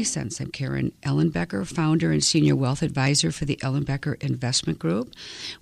[0.00, 0.40] Money Sense.
[0.40, 5.12] I'm Karen Ellenbecker, founder and senior wealth advisor for the Ellenbecker Investment Group.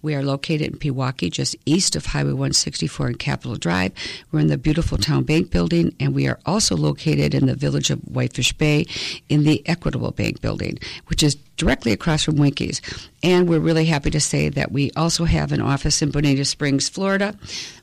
[0.01, 3.91] We are located in Pewaukee, just east of Highway 164 and Capitol Drive.
[4.30, 7.91] We're in the beautiful Town Bank building, and we are also located in the village
[7.91, 8.87] of Whitefish Bay
[9.28, 12.80] in the Equitable Bank building, which is directly across from Winkies.
[13.23, 16.89] And we're really happy to say that we also have an office in Bonita Springs,
[16.89, 17.37] Florida.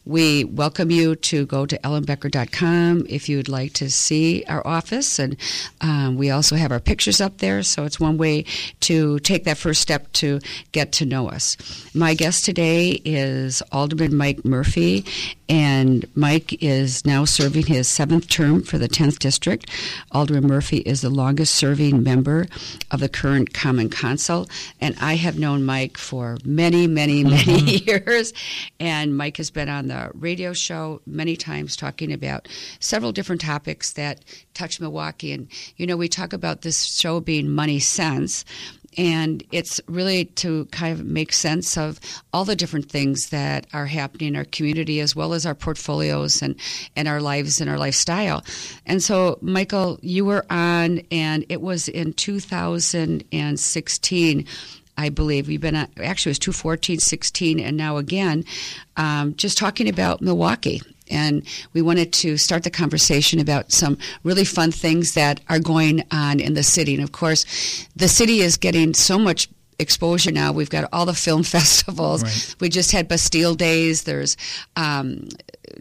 [0.05, 5.19] We welcome you to go to ellenbecker.com if you'd like to see our office.
[5.19, 5.35] And
[5.81, 8.45] um, we also have our pictures up there, so it's one way
[8.81, 10.39] to take that first step to
[10.71, 11.57] get to know us.
[11.93, 15.05] My guest today is Alderman Mike Murphy,
[15.49, 19.69] and Mike is now serving his seventh term for the 10th District.
[20.11, 22.47] Alderman Murphy is the longest serving member
[22.91, 24.47] of the current Common Council,
[24.79, 27.89] and I have known Mike for many, many, many mm-hmm.
[27.89, 28.31] years.
[28.79, 32.47] And Mike has been on the radio show many times talking about
[32.79, 35.31] several different topics that touch Milwaukee.
[35.31, 38.45] And, you know, we talk about this show being money sense,
[38.97, 41.99] and it's really to kind of make sense of
[42.33, 46.41] all the different things that are happening in our community as well as our portfolios
[46.41, 46.55] and,
[46.95, 48.43] and our lives and our lifestyle.
[48.85, 54.47] And so, Michael, you were on, and it was in 2016.
[54.97, 58.45] I believe we've been actually it was 214, 16, and now again,
[58.95, 64.45] um, just talking about Milwaukee and we wanted to start the conversation about some really
[64.45, 66.95] fun things that are going on in the city.
[66.95, 70.51] And of course, the city is getting so much exposure now.
[70.51, 72.23] We've got all the film festivals.
[72.23, 72.55] Right.
[72.59, 74.03] We just had Bastille Days.
[74.03, 74.37] There's
[74.75, 75.29] um,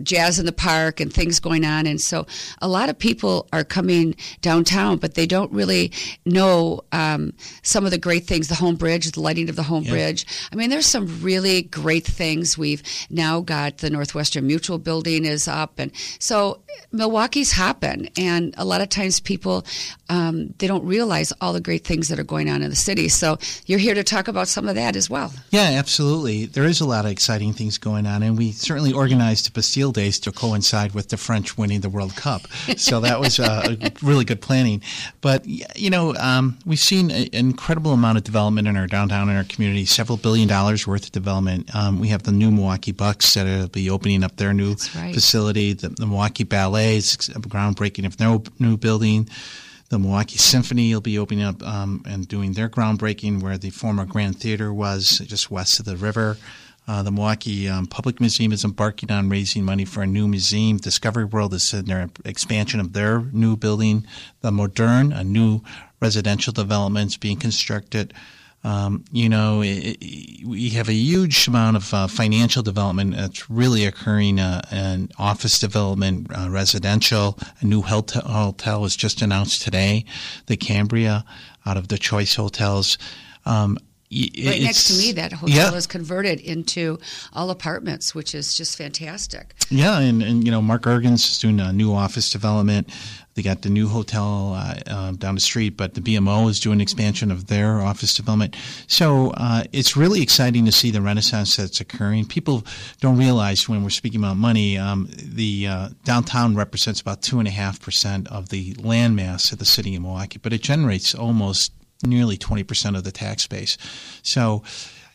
[0.03, 1.87] jazz in the park and things going on.
[1.87, 2.27] And so
[2.61, 5.93] a lot of people are coming downtown, but they don't really
[6.25, 9.85] know um, some of the great things the Hoan Bridge, the lighting of the Hoan
[9.85, 10.27] Bridge.
[10.53, 12.57] I mean, there's some really great things.
[12.57, 15.79] We've now got the Northwestern Mutual building is up.
[15.79, 16.63] And so
[16.93, 18.09] Milwaukee's hopping.
[18.17, 19.65] And a lot of times people,
[20.09, 23.09] um, they don't realize all the great things that are going on in the city.
[23.09, 25.33] So you're here to talk about some of that as well.
[25.51, 26.47] Yeah, absolutely.
[26.47, 28.23] There is a lot of exciting things going on.
[28.23, 32.15] And we certainly organized Bastille Bastille Days to coincide with the French winning the World
[32.15, 32.43] Cup.
[32.77, 34.83] So that was uh, really good planning.
[35.21, 39.37] But, you know, um, we've seen an incredible amount of development in our downtown in
[39.37, 41.75] our community, several billion dollars worth of development.
[41.75, 45.13] Um, we have the new Milwaukee Bucks that will be opening up their new right.
[45.13, 49.29] facility, the, the, Milwaukee Ballet is groundbreaking of their new building.
[49.89, 54.05] The Milwaukee Symphony will be opening up um, and doing their groundbreaking where the former
[54.05, 56.37] Grand Theater was just west of the river.
[56.87, 60.77] Uh, the Milwaukee um, Public Museum is embarking on raising money for a new museum.
[60.77, 64.07] Discovery World is in their expansion of their new building.
[64.43, 65.63] The Modern, a new
[66.01, 68.13] residential development, is being constructed.
[68.65, 73.51] Um, you know, it, it, we have a huge amount of uh, financial development that's
[73.51, 77.39] really occurring uh, in office development, uh, residential.
[77.61, 80.05] A new hotel was just announced today,
[80.47, 81.25] the Cambria,
[81.67, 82.97] out of the Choice Hotels.
[83.45, 83.79] Um,
[84.15, 85.75] right next to me, that hotel yeah.
[85.75, 86.99] is converted into
[87.33, 89.55] all apartments, which is just fantastic.
[89.71, 92.91] Yeah, and, and you know, Mark Irgens is doing a new office development.
[93.35, 96.81] They got the new hotel uh, uh, down the street, but the BMO is doing
[96.81, 98.57] expansion of their office development.
[98.87, 102.27] So uh, it's really exciting to see the renaissance that's occurring.
[102.27, 102.65] People
[103.01, 107.49] don't realize when we're speaking about money, um, the uh, downtown represents about two and
[107.49, 111.13] a half percent of the land mass of the city of Milwaukee, but it generates
[111.13, 113.77] almost nearly 20% of the tax base.
[114.23, 114.63] So,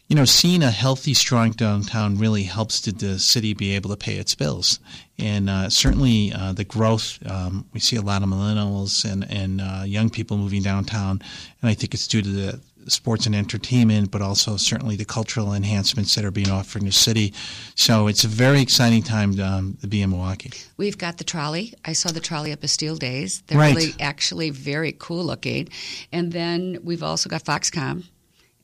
[0.07, 3.95] you know, seeing a healthy, strong downtown really helps to the city be able to
[3.95, 4.79] pay its bills.
[5.19, 9.62] And uh, certainly uh, the growth, um, we see a lot of millennials and, and
[9.62, 11.22] uh, young people moving downtown.
[11.62, 15.53] And I think it's due to the sports and entertainment, but also certainly the cultural
[15.53, 17.34] enhancements that are being offered in the city.
[17.76, 20.52] So it's a very exciting time to, um, to be in Milwaukee.
[20.78, 21.73] We've got the trolley.
[21.85, 23.41] I saw the trolley up at Bastille Days.
[23.47, 23.76] They're right.
[23.76, 25.70] really actually very cool looking.
[26.11, 28.05] And then we've also got Foxconn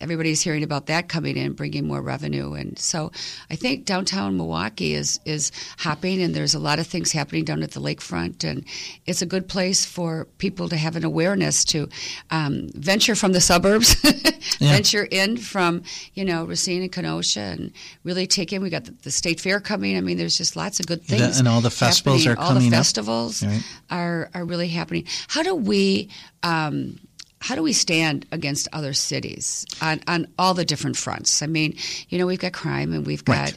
[0.02, 2.54] everybody's hearing about that coming in, bringing more revenue.
[2.54, 3.12] And so
[3.50, 7.64] I think downtown Milwaukee is is hopping, and there's a lot of things happening down
[7.64, 8.66] at the lakefront, and
[9.06, 11.90] it's a good place for people to have an awareness to
[12.30, 13.96] um, venture from the suburbs,
[14.60, 14.74] yeah.
[14.74, 15.84] venture in from
[16.14, 17.72] you know Racine and Kenosha, and
[18.04, 18.62] really take in.
[18.62, 19.98] We got the, the, state fair coming.
[19.98, 22.38] I mean, there's just lots of good things, and all the festivals happening.
[22.38, 22.64] are all coming.
[22.66, 23.64] All the festivals right.
[23.90, 25.06] are are really happening.
[25.28, 26.10] How do we?
[26.44, 27.00] Um,
[27.46, 31.44] how do we stand against other cities on, on all the different fronts?
[31.44, 31.76] I mean,
[32.10, 33.56] you know, we've got crime and we've got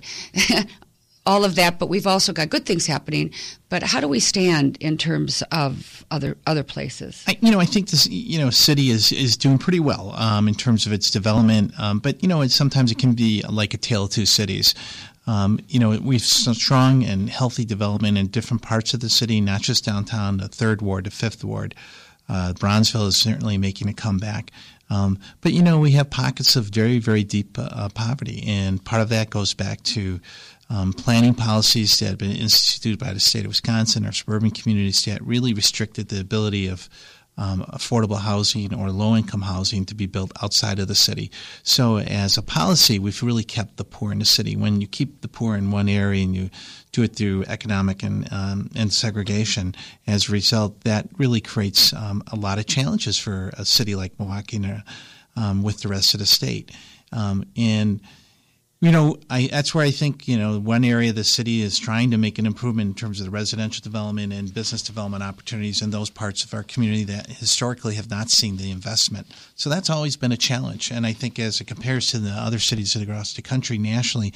[0.50, 0.66] right.
[1.26, 3.32] all of that, but we've also got good things happening.
[3.70, 7.24] But how do we stand in terms of other other places?
[7.26, 10.48] I, you know, I think this you know city is is doing pretty well um,
[10.48, 11.72] in terms of its development.
[11.80, 14.74] Um, but you know, it, sometimes it can be like a tale of two cities.
[15.26, 19.62] Um, you know, we've strong and healthy development in different parts of the city, not
[19.62, 21.74] just downtown, the third ward, the fifth ward.
[22.28, 24.50] Uh, Bronzeville is certainly making a comeback.
[24.90, 29.02] Um, but you know, we have pockets of very, very deep uh, poverty, and part
[29.02, 30.20] of that goes back to
[30.70, 35.04] um, planning policies that have been instituted by the state of Wisconsin or suburban communities
[35.04, 36.88] that really restricted the ability of
[37.38, 41.30] um, affordable housing or low income housing to be built outside of the city.
[41.62, 44.56] So, as a policy, we've really kept the poor in the city.
[44.56, 46.50] When you keep the poor in one area and you
[46.92, 49.74] do it through economic and, um, and segregation,
[50.06, 54.18] as a result, that really creates um, a lot of challenges for a city like
[54.18, 54.60] Milwaukee
[55.36, 56.72] um, with the rest of the state.
[57.12, 58.00] Um, and
[58.80, 62.12] you know, I, that's where I think you know one area the city is trying
[62.12, 65.90] to make an improvement in terms of the residential development and business development opportunities in
[65.90, 69.26] those parts of our community that historically have not seen the investment.
[69.56, 72.60] So that's always been a challenge, and I think as it compares to the other
[72.60, 74.32] cities across the country nationally,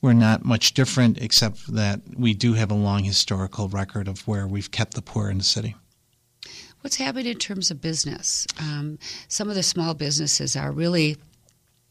[0.00, 4.46] we're not much different, except that we do have a long historical record of where
[4.46, 5.76] we've kept the poor in the city.
[6.80, 8.46] What's happening in terms of business?
[8.58, 8.98] Um,
[9.28, 11.16] some of the small businesses are really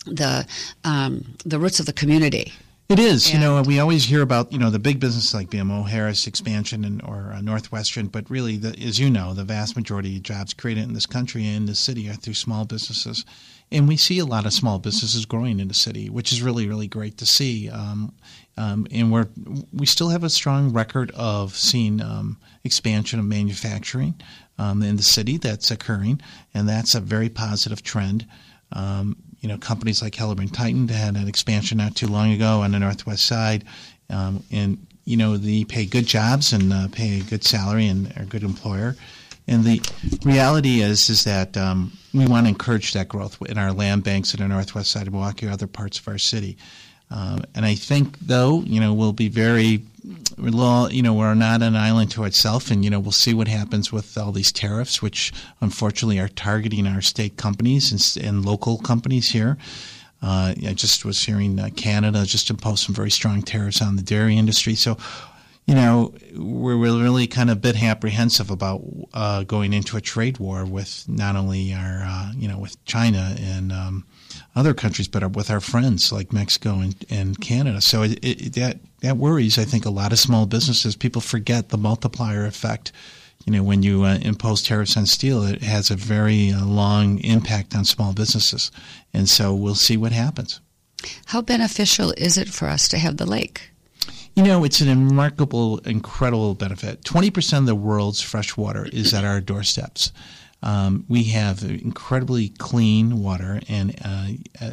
[0.06, 0.46] the
[0.84, 2.54] um, the roots of the community.
[2.92, 5.50] It is, and you know, we always hear about you know the big businesses like
[5.50, 9.78] BMO Harris expansion and or uh, Northwestern, but really, the, as you know, the vast
[9.78, 13.24] majority of jobs created in this country and in the city are through small businesses,
[13.72, 16.68] and we see a lot of small businesses growing in the city, which is really
[16.68, 17.70] really great to see.
[17.70, 18.14] Um,
[18.58, 19.30] um, and we're
[19.72, 24.22] we still have a strong record of seeing um, expansion of manufacturing
[24.58, 26.20] um, in the city that's occurring,
[26.54, 28.28] and that's a very positive trend.
[28.74, 32.80] Um, you know, companies like HellermannTyton had an expansion not too long ago on the
[32.80, 33.66] northwest side,
[34.10, 38.16] um, and you know they pay good jobs and uh, pay a good salary and
[38.18, 38.96] are a good employer.
[39.48, 39.82] And the
[40.24, 44.34] reality is is that um, we want to encourage that growth in our land banks
[44.34, 46.58] in the northwest side of Milwaukee or other parts of our city.
[47.12, 49.84] Um, and I think, though, you know, we'll be very,
[50.38, 53.92] you know, we're not an island to itself, and you know, we'll see what happens
[53.92, 59.30] with all these tariffs, which unfortunately are targeting our state companies and, and local companies
[59.30, 59.58] here.
[60.22, 64.04] Uh, I just was hearing uh, Canada just imposed some very strong tariffs on the
[64.04, 64.76] dairy industry.
[64.76, 64.98] So,
[65.66, 70.38] you know, we're really kind of a bit apprehensive about uh, going into a trade
[70.38, 74.06] war with not only our, uh, you know, with China and um,
[74.56, 77.82] other countries, but with our friends like Mexico and, and Canada.
[77.82, 80.96] So it, it, that that worries, I think, a lot of small businesses.
[80.96, 82.92] People forget the multiplier effect.
[83.46, 87.18] You know, when you uh, impose tariffs on steel, it has a very uh, long
[87.20, 88.72] impact on small businesses,
[89.14, 90.60] and so we'll see what happens.
[91.26, 93.72] How beneficial is it for us to have the lake?
[94.36, 97.02] You know, it's an remarkable, incredible benefit.
[97.04, 100.12] 20% of the world's fresh water is at our doorsteps.
[100.64, 104.28] Um, we have incredibly clean water and uh,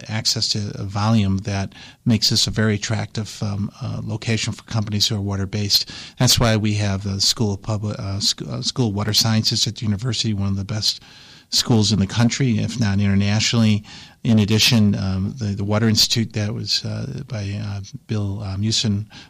[0.09, 1.75] access to a volume that
[2.05, 5.91] makes this a very attractive um, uh, location for companies who are water based.
[6.19, 9.77] That's why we have the School of Public uh, uh, School of Water Sciences at
[9.77, 11.03] the university, one of the best
[11.51, 13.85] schools in the country, if not internationally.
[14.25, 18.63] In addition, um, the, the Water Institute that was uh, by uh, Bill um,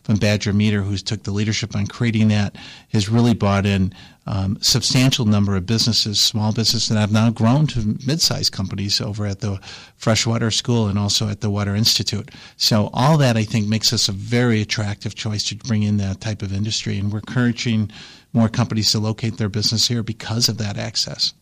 [0.02, 2.56] from Badger Meter, who took the leadership on creating that,
[2.92, 3.92] has really brought in
[4.26, 9.26] um, substantial number of businesses, small businesses that have now grown to mid-sized companies over
[9.26, 9.60] at the
[9.96, 12.30] Freshwater School and also at the Water Institute.
[12.56, 16.20] So all that I think makes us a very attractive choice to bring in that
[16.20, 17.90] type of industry, and we're encouraging
[18.32, 21.32] more companies to locate their business here because of that access.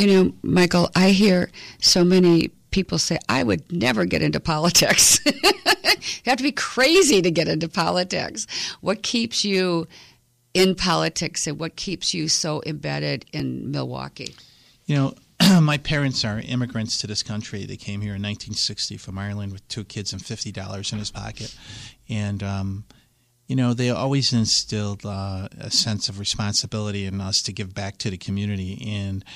[0.00, 5.20] You know, Michael, I hear so many people say, I would never get into politics.
[5.26, 5.42] you
[6.24, 8.46] have to be crazy to get into politics.
[8.80, 9.86] What keeps you
[10.54, 14.34] in politics and what keeps you so embedded in Milwaukee?
[14.86, 17.66] You know, my parents are immigrants to this country.
[17.66, 21.54] They came here in 1960 from Ireland with two kids and $50 in his pocket.
[22.08, 22.84] And, um,
[23.48, 27.98] you know, they always instilled uh, a sense of responsibility in us to give back
[27.98, 28.82] to the community.
[28.88, 29.26] And,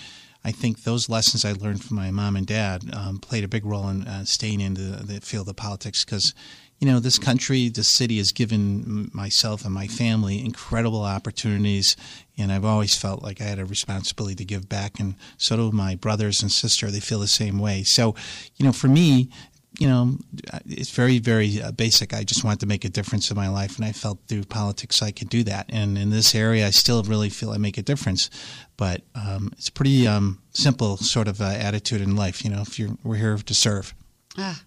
[0.45, 3.65] I think those lessons I learned from my mom and dad um, played a big
[3.65, 6.35] role in uh, staying in the, the, field of politics because,
[6.79, 11.97] you know, this country, this city has given myself and my family incredible opportunities,
[12.37, 15.73] and I've always felt like I had a responsibility to give back, and so do
[15.73, 16.91] my brothers and sister.
[16.91, 17.83] They feel the same way.
[17.83, 18.15] So,
[18.57, 19.31] you know, for me,
[19.78, 20.19] you know,
[20.66, 22.14] it's very, very uh, basic.
[22.14, 25.02] I just wanted to make a difference in my life, and I felt through politics
[25.02, 25.66] I could do that.
[25.69, 28.31] And in this area, I still really feel I make a difference.
[28.76, 32.45] But um, it's pretty um, simple sort of uh, attitude in life.
[32.45, 33.95] You know, if you're we're here to serve.
[34.38, 34.62] Ah.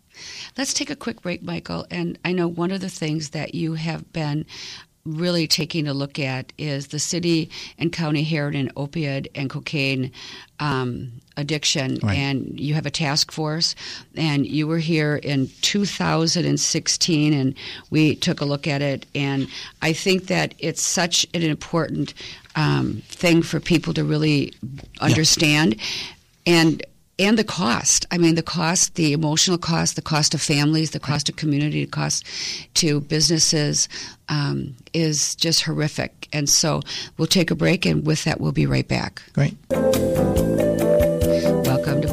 [0.58, 1.86] Let's take a quick break, Michael.
[1.92, 4.46] And I know one of the things that you have been
[5.06, 10.12] really taking a look at is the city and county heroin, opioid, and cocaine
[10.60, 12.00] um, addiction.
[12.04, 12.18] Right.
[12.18, 13.76] And you have a task force,
[14.16, 17.56] and you were here in 2016, and
[17.90, 19.06] we took a look at it.
[19.16, 19.48] And
[19.82, 22.14] I think that it's such an important
[22.56, 24.54] um, thing for people to really
[25.00, 25.76] understand.
[25.76, 25.84] Yeah.
[26.48, 26.84] And
[27.20, 28.06] and the cost.
[28.12, 31.84] I mean, the cost, the emotional cost, the cost of families, the cost of community,
[31.84, 32.24] the cost
[32.76, 33.90] to businesses
[34.30, 36.28] um, is just horrific.
[36.32, 36.82] And so
[37.18, 39.22] we'll take a break, and with that, we'll be right back.
[39.34, 39.56] Great.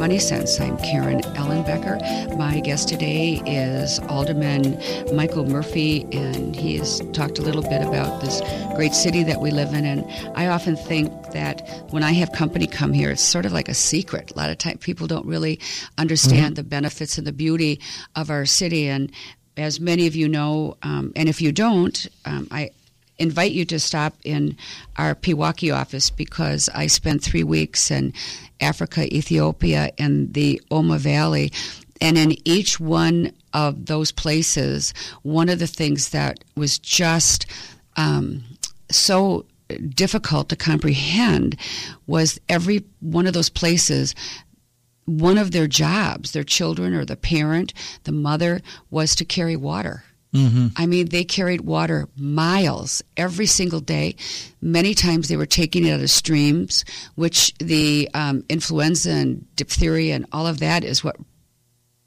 [0.05, 0.61] Welcome to Money Sense.
[0.61, 2.37] I'm Karen Ellenbecker.
[2.37, 4.79] My guest today is Alderman
[5.17, 8.43] Michael Murphy, and he has talked a little bit about this
[8.77, 9.87] great city that we live in.
[9.87, 10.05] And
[10.37, 13.73] I often think that when I have company come here, it's sort of like a
[13.73, 14.33] secret.
[14.33, 15.59] A lot of times people don't really
[15.97, 16.55] understand mm-hmm.
[16.57, 17.81] the benefits and the beauty
[18.15, 18.89] of our city.
[18.89, 19.11] And
[19.57, 22.73] as many of you know, um, and if you don't, um, I
[23.19, 24.57] invite you to stop in
[24.97, 28.13] our Pewaukee office because I spent three weeks in
[28.61, 31.53] Africa, Ethiopia, and the Omo Valley.
[32.01, 34.93] And in each one of those places,
[35.23, 37.47] one of the things that was just
[37.97, 38.43] um,
[38.91, 39.47] so
[39.89, 41.57] difficult to comprehend
[42.07, 44.15] was every one of those places
[45.07, 50.05] one of their jobs, their children or the parent, the mother, was to carry water.
[50.35, 50.67] Mm-hmm.
[50.77, 54.17] I mean, they carried water miles every single day.
[54.61, 60.17] Many times they were taking it out of streams, which the um, influenza and diphtheria
[60.17, 61.17] and all of that is what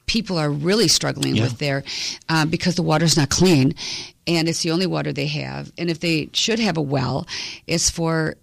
[0.07, 1.43] people are really struggling yeah.
[1.43, 1.84] with there
[2.29, 3.75] um, because the water's not clean
[4.25, 5.72] and it's the only water they have.
[5.77, 7.27] And if they should have a well,
[7.65, 8.36] it's for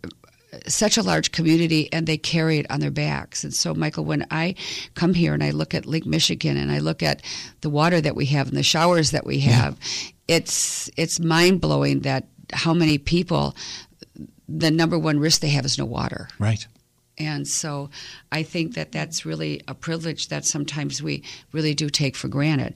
[0.66, 3.44] such a large community and they carry it on their backs.
[3.44, 4.54] And so, Michael, when I
[4.94, 7.22] come here and I look at Lake Michigan and I look at
[7.60, 10.36] the water that we have and the showers that we have, yeah.
[10.36, 13.54] it's it's mind blowing that how many people
[14.48, 16.28] the number one risk they have is no water.
[16.38, 16.66] Right.
[17.16, 17.90] And so
[18.32, 22.74] I think that that's really a privilege that sometimes we really do take for granted.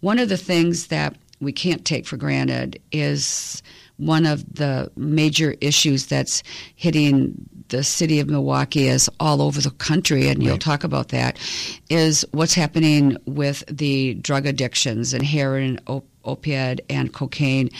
[0.00, 3.62] One of the things that we can't take for granted is
[3.98, 6.42] one of the major issues that's
[6.76, 7.34] hitting
[7.68, 10.46] the city of Milwaukee as all over the country, and right.
[10.46, 11.38] you'll talk about that,
[11.90, 17.70] is what's happening with the drug addictions and heroin, op- opiate, and cocaine.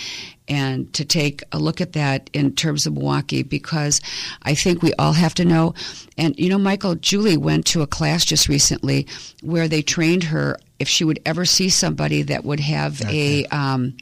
[0.47, 4.01] And to take a look at that in terms of Milwaukee, because
[4.43, 5.75] I think we all have to know.
[6.17, 9.07] And you know, Michael, Julie went to a class just recently
[9.43, 13.45] where they trained her if she would ever see somebody that would have okay.
[13.45, 13.57] a.
[13.57, 13.97] Um,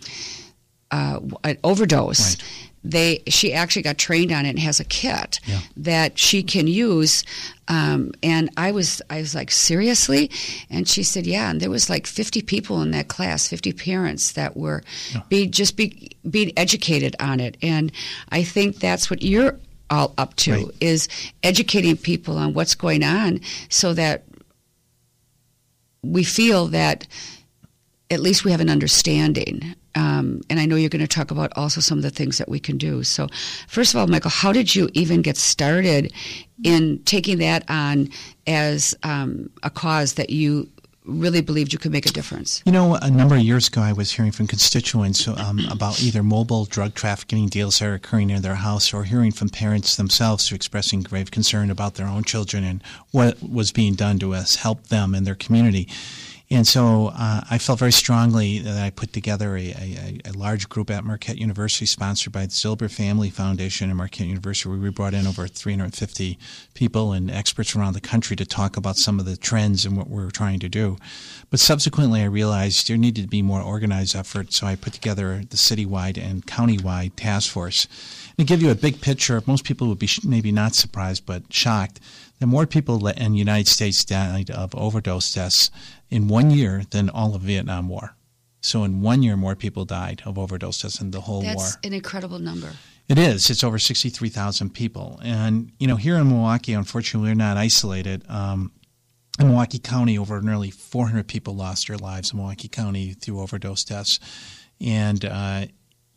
[0.90, 2.36] uh, an overdose.
[2.36, 2.44] Right.
[2.84, 5.58] They she actually got trained on it and has a kit yeah.
[5.76, 7.24] that she can use.
[7.66, 10.30] Um, and I was I was like seriously,
[10.70, 11.50] and she said yeah.
[11.50, 15.22] And there was like fifty people in that class, fifty parents that were yeah.
[15.28, 17.56] be just be being educated on it.
[17.60, 17.90] And
[18.28, 19.58] I think that's what you're
[19.90, 20.66] all up to right.
[20.80, 21.08] is
[21.42, 24.24] educating people on what's going on so that
[26.02, 27.06] we feel that
[28.10, 31.52] at least we have an understanding um, and I know you're going to talk about
[31.56, 33.02] also some of the things that we can do.
[33.02, 33.28] So,
[33.66, 36.12] first of all, Michael, how did you even get started
[36.62, 38.10] in taking that on
[38.46, 40.68] as um, a cause that you
[41.06, 42.62] really believed you could make a difference?
[42.66, 46.22] You know, a number of years ago, I was hearing from constituents um, about either
[46.22, 50.48] mobile drug trafficking deals that are occurring near their house or hearing from parents themselves
[50.48, 54.56] who expressing grave concern about their own children and what was being done to us
[54.56, 55.88] help them and their community.
[56.48, 60.68] And so uh, I felt very strongly that I put together a, a, a, large
[60.68, 64.90] group at Marquette University, sponsored by the Zilber Family Foundation and Marquette University, where we
[64.90, 66.38] brought in over 350
[66.74, 70.08] people and experts around the country to talk about some of the trends and what
[70.08, 70.98] we're trying to do.
[71.50, 75.42] But subsequently, I realized there needed to be more organized effort, so I put together
[75.50, 77.88] the citywide and countywide task force.
[78.38, 81.52] And to give you a big picture, most people would be maybe not surprised but
[81.52, 81.98] shocked
[82.38, 85.70] that more people in the United States died of overdose deaths
[86.10, 88.16] in one year than all of Vietnam War.
[88.60, 91.64] So in one year, more people died of overdose deaths in the whole That's war.
[91.64, 92.72] That's an incredible number.
[93.08, 93.48] It is.
[93.50, 95.20] It's over 63,000 people.
[95.22, 98.24] And, you know, here in Milwaukee, unfortunately, we're not isolated.
[98.28, 98.72] Um,
[99.38, 103.84] in Milwaukee County, over nearly 400 people lost their lives in Milwaukee County through overdose
[103.84, 104.18] deaths.
[104.80, 105.66] And, uh,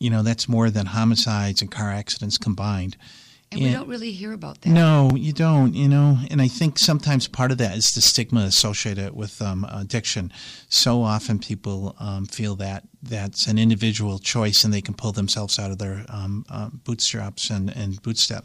[0.00, 2.96] you know, that's more than homicides and car accidents combined.
[3.52, 4.68] And, we don't really hear about that.
[4.68, 6.18] No, you don't, you know.
[6.30, 10.32] And I think sometimes part of that is the stigma associated with um, addiction.
[10.68, 15.58] So often people um, feel that that's an individual choice and they can pull themselves
[15.58, 18.44] out of their um, uh, bootstraps and, and bootstrap.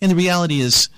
[0.00, 0.88] And the reality is,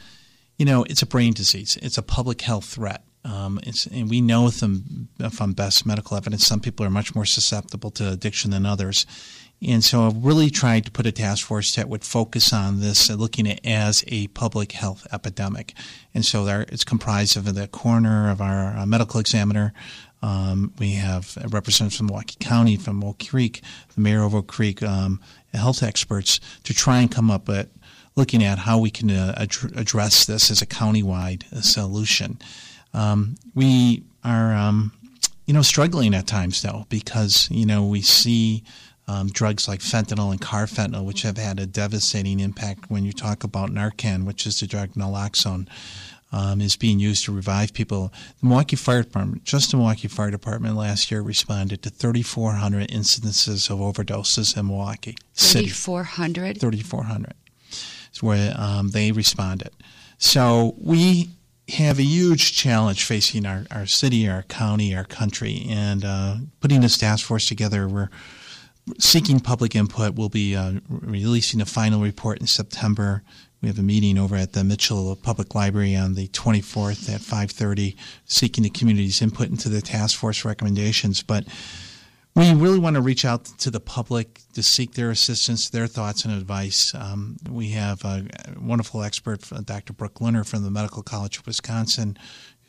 [0.58, 3.04] you know, it's a brain disease, it's a public health threat.
[3.24, 3.58] Um,
[3.90, 8.12] and we know from, from best medical evidence, some people are much more susceptible to
[8.12, 9.04] addiction than others.
[9.62, 13.08] And so I've really tried to put a task force that would focus on this,
[13.08, 15.74] uh, looking at it as a public health epidemic.
[16.14, 19.72] And so there, it's comprised of the coroner, of our uh, medical examiner.
[20.22, 23.62] Um, we have representatives from Milwaukee County, from Oak Creek,
[23.94, 25.20] the mayor of Oak Creek, um,
[25.54, 27.68] health experts to try and come up with
[28.14, 32.38] looking at how we can uh, ad- address this as a countywide uh, solution.
[32.92, 34.92] Um, we are, um,
[35.46, 38.64] you know, struggling at times though because you know we see
[39.08, 43.44] um, drugs like fentanyl and carfentanil, which have had a devastating impact when you talk
[43.44, 45.68] about Narcan, which is the drug naloxone.
[46.32, 48.12] Um, is being used to revive people.
[48.40, 53.70] The Milwaukee Fire Department, just the Milwaukee Fire Department last year responded to 3,400 incidences
[53.70, 55.16] of overdoses in Milwaukee.
[55.34, 56.60] 3,400?
[56.60, 57.32] 3,400
[58.12, 59.70] is where um, they responded.
[60.18, 61.30] So we
[61.68, 66.80] have a huge challenge facing our, our city, our county, our country, and uh, putting
[66.80, 68.10] this task force together, we're
[68.98, 70.14] seeking public input.
[70.14, 73.22] We'll be uh, releasing a final report in September.
[73.62, 77.96] We have a meeting over at the Mitchell Public Library on the 24th at 5:30,
[78.26, 81.22] seeking the community's input into the task force recommendations.
[81.22, 81.46] But
[82.36, 86.24] we really want to reach out to the public to seek their assistance, their thoughts
[86.26, 86.94] and advice.
[86.94, 88.26] Um, we have a
[88.60, 89.94] wonderful expert, Dr.
[89.94, 92.18] Brooke Lerner from the Medical College of Wisconsin,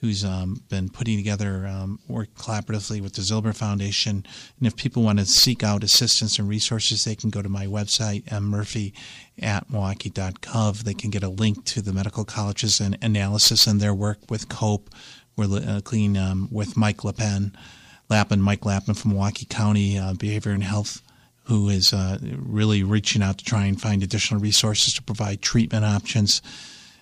[0.01, 4.25] who's um, been putting together um, work collaboratively with the Zilber Foundation.
[4.59, 7.65] And if people want to seek out assistance and resources, they can go to my
[7.65, 8.93] website, murphy
[9.41, 10.83] at milwaukee.gov.
[10.83, 14.49] They can get a link to the medical colleges and analysis and their work with
[14.49, 14.89] COPE.
[15.35, 17.53] We're uh, clean um, with Mike LaPen,
[18.09, 21.01] Lappen, Mike Lappen from Milwaukee County uh, Behavior and Health
[21.47, 25.85] who is uh, really reaching out to try and find additional resources to provide treatment
[25.85, 26.41] options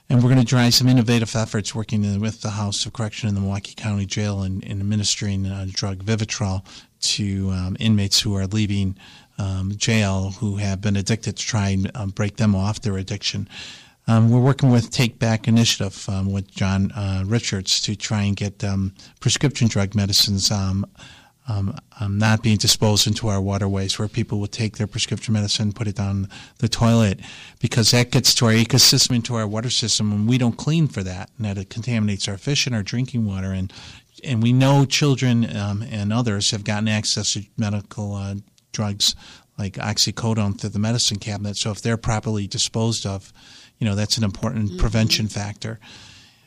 [0.10, 3.36] and we're going to try some innovative efforts working with the House of Correction in
[3.36, 6.66] the Milwaukee County Jail and, administering uh, drug Vivitrol
[7.14, 8.96] to um, inmates who are leaving
[9.38, 13.50] um, jail who have been addicted to try and um, break them off their addiction.
[14.08, 18.36] Um, we're working with Take Back Initiative um, with John uh, Richards to try and
[18.36, 20.52] get um, prescription drug medicines
[21.48, 25.74] um, um, not being disposed into our waterways where people will take their prescription medicine,
[25.74, 26.28] put it down
[26.58, 27.20] the toilet,
[27.60, 31.04] because that gets to our ecosystem, into our water system, and we don't clean for
[31.04, 33.52] that, and that it contaminates our fish and our drinking water.
[33.52, 33.72] And
[34.24, 38.36] and we know children um, and others have gotten access to medical uh,
[38.72, 39.16] drugs
[39.58, 41.58] like oxycodone through the medicine cabinet.
[41.58, 43.32] So if they're properly disposed of,
[43.78, 44.80] you know that's an important mm-hmm.
[44.80, 45.80] prevention factor.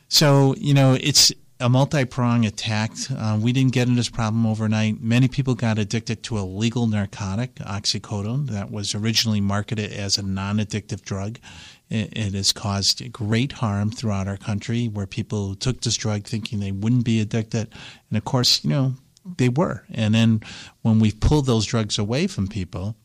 [0.09, 2.91] So you know it's a multi-pronged attack.
[3.13, 5.01] Uh, we didn't get into this problem overnight.
[5.01, 10.23] Many people got addicted to a legal narcotic, oxycodone, that was originally marketed as a
[10.23, 11.37] non-addictive drug.
[11.89, 16.59] It, it, has caused great harm throughout our country, where people took this drug thinking
[16.59, 17.73] they wouldn't be addicted,
[18.09, 18.93] and of course, you know,
[19.37, 19.83] they were.
[19.91, 20.41] And then
[20.81, 22.95] when we pulled those drugs away from people,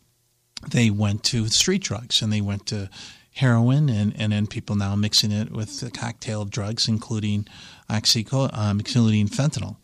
[0.71, 2.89] they went to street drugs and they went to
[3.35, 7.47] heroin, and, and then people now mixing it with a cocktail of drugs, including
[7.89, 9.77] oxyco- including fentanyl.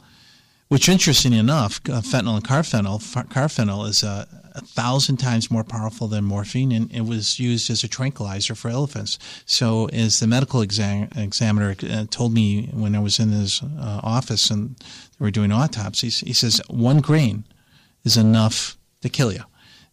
[0.70, 6.06] Which, interesting enough, uh, fentanyl and carfentanil, carfentanil is a, a, thousand times more powerful
[6.06, 9.18] than morphine, and it was used as a tranquilizer for elephants.
[9.46, 14.00] So, as the medical exam- examiner uh, told me when I was in his uh,
[14.04, 14.76] office and
[15.18, 17.42] we were doing autopsies, he says one grain
[18.04, 19.42] is enough to kill you.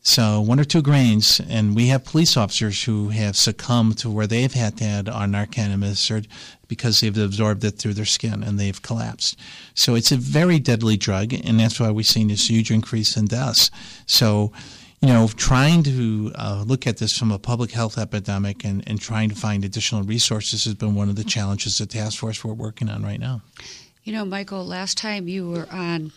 [0.08, 4.26] So one or two grains, and we have police officers who have succumbed to where
[4.26, 6.30] they've had to have our Narcan administered
[6.70, 9.38] because they've absorbed it through their skin and they've collapsed.
[9.74, 13.26] So it's a very deadly drug, and that's why we've seen this huge increase in
[13.26, 13.70] deaths.
[14.06, 14.54] So,
[15.02, 19.02] you know, trying to uh, look at this from a public health epidemic and, and
[19.02, 22.54] trying to find additional resources has been one of the challenges the task force we're
[22.54, 23.41] working on right now.
[24.06, 26.13] You know, Michael, last time you were on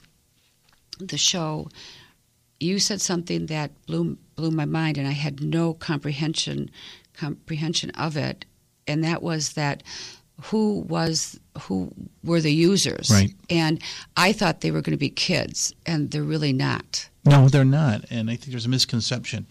[1.01, 1.69] the show,
[2.61, 6.71] you said something that blew blew my mind, and I had no comprehension
[7.15, 8.45] comprehension of it,
[8.87, 9.83] and that was that
[10.45, 11.93] who was who
[12.23, 13.35] were the users, right?
[13.49, 13.83] And
[14.17, 17.09] I thought they were going to be kids, and they're really not.
[17.25, 19.47] No, they're not, and I think there's a misconception.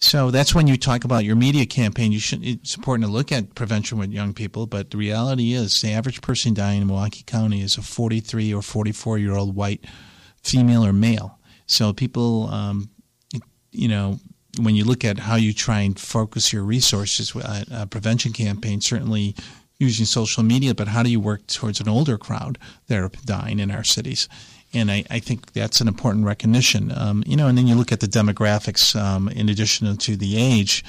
[0.00, 2.12] So that's when you talk about your media campaign.
[2.12, 2.44] You should.
[2.44, 6.20] It's important to look at prevention with young people, but the reality is, the average
[6.20, 9.84] person dying in Milwaukee County is a 43 or 44 year old white
[10.42, 11.37] female or male.
[11.68, 12.90] So people, um,
[13.70, 14.18] you know,
[14.60, 18.80] when you look at how you try and focus your resources, uh, a prevention campaign
[18.80, 19.36] certainly
[19.78, 23.60] using social media, but how do you work towards an older crowd that are dying
[23.60, 24.28] in our cities?
[24.74, 26.92] And I, I think that's an important recognition.
[26.94, 30.36] Um, you know, and then you look at the demographics um, in addition to the
[30.36, 30.84] age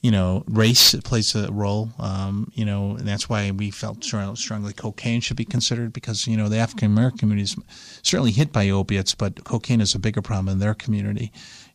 [0.00, 1.90] you know, race plays a role.
[1.98, 6.36] Um, you know, and that's why we felt strongly cocaine should be considered because you
[6.36, 7.56] know the African American community is
[8.02, 11.32] certainly hit by opiates, but cocaine is a bigger problem in their community,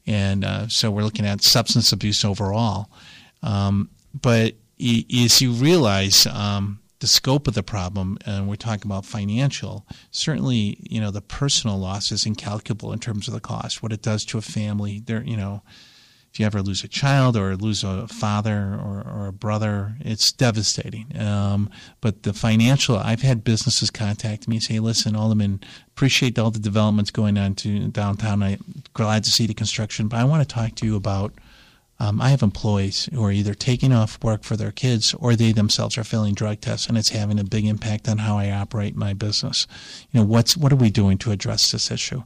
[0.07, 2.89] and uh, so we're looking at substance abuse overall.
[3.43, 9.05] Um, but as you realize um, the scope of the problem, and we're talking about
[9.05, 13.93] financial, certainly you know the personal loss is incalculable in terms of the cost, what
[13.93, 15.03] it does to a family.
[15.05, 15.61] There, you know
[16.35, 20.33] if you ever lose a child or lose a father or, or a brother, it's
[20.33, 21.17] devastating.
[21.17, 21.69] Um,
[22.01, 26.59] but the financial, I've had businesses contact me and say, listen, Alderman, appreciate all the
[26.59, 28.43] developments going on to downtown.
[28.43, 31.31] I'm glad to see the construction, but I want to talk to you about.
[31.97, 35.53] Um, I have employees who are either taking off work for their kids or they
[35.53, 38.97] themselves are failing drug tests, and it's having a big impact on how I operate
[38.97, 39.65] my business.
[40.11, 42.23] You know, what's what are we doing to address this issue?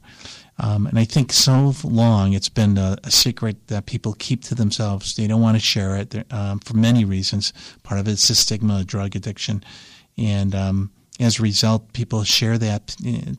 [0.62, 4.54] Um, and I think so long it's been a, a, secret that people keep to
[4.54, 5.14] themselves.
[5.14, 7.54] They don't want to share it um, for many reasons.
[7.82, 9.64] Part of it's the stigma of drug addiction.
[10.18, 12.94] And um, as a result, people share that,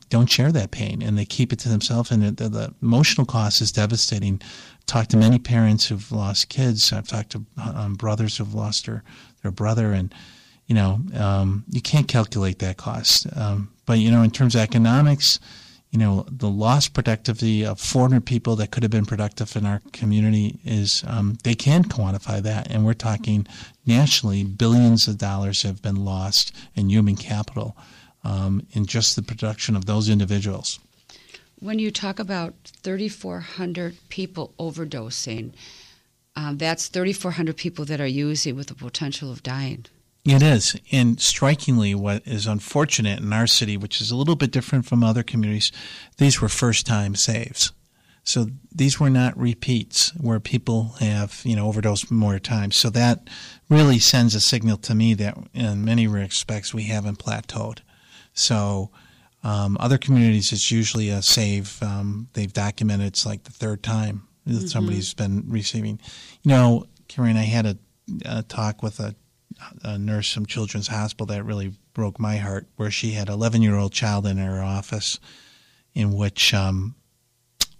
[0.08, 2.10] don't share that pain, and they keep it to themselves.
[2.10, 4.40] And the, the emotional cost is devastating.
[4.42, 6.92] I've talked to many parents who've lost kids.
[6.92, 9.04] I've talked to um, brothers who've lost their,
[9.42, 9.92] their brother.
[9.92, 10.12] And,
[10.66, 13.26] you know, um, you can't calculate that cost.
[13.36, 15.38] Um, but, you know, in terms of economics,
[15.92, 19.82] you know, the lost productivity of 400 people that could have been productive in our
[19.92, 22.70] community is um, they can quantify that.
[22.70, 23.46] And we're talking
[23.84, 27.76] nationally, billions of dollars have been lost in human capital
[28.24, 30.80] um, in just the production of those individuals.
[31.60, 35.52] When you talk about 3,400 people overdosing,
[36.34, 39.84] um, that's 3,400 people that are using with the potential of dying.
[40.24, 40.76] It is.
[40.92, 45.02] And strikingly, what is unfortunate in our city, which is a little bit different from
[45.02, 45.72] other communities,
[46.18, 47.72] these were first time saves.
[48.24, 52.76] So these were not repeats where people have, you know, overdosed more times.
[52.76, 53.28] So that
[53.68, 57.80] really sends a signal to me that in many respects we haven't plateaued.
[58.32, 58.90] So
[59.42, 61.82] um, other communities, it's usually a save.
[61.82, 64.66] Um, they've documented it's like the third time that mm-hmm.
[64.66, 65.98] somebody's been receiving.
[66.44, 67.76] You know, Karen, I had a,
[68.24, 69.16] a talk with a
[69.82, 73.62] a nurse from Children's Hospital that really broke my heart, where she had an 11
[73.62, 75.18] year old child in her office,
[75.94, 76.94] in which um,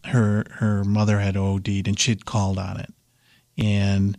[0.06, 2.92] her her mother had OD'd and she'd called on it,
[3.56, 4.18] and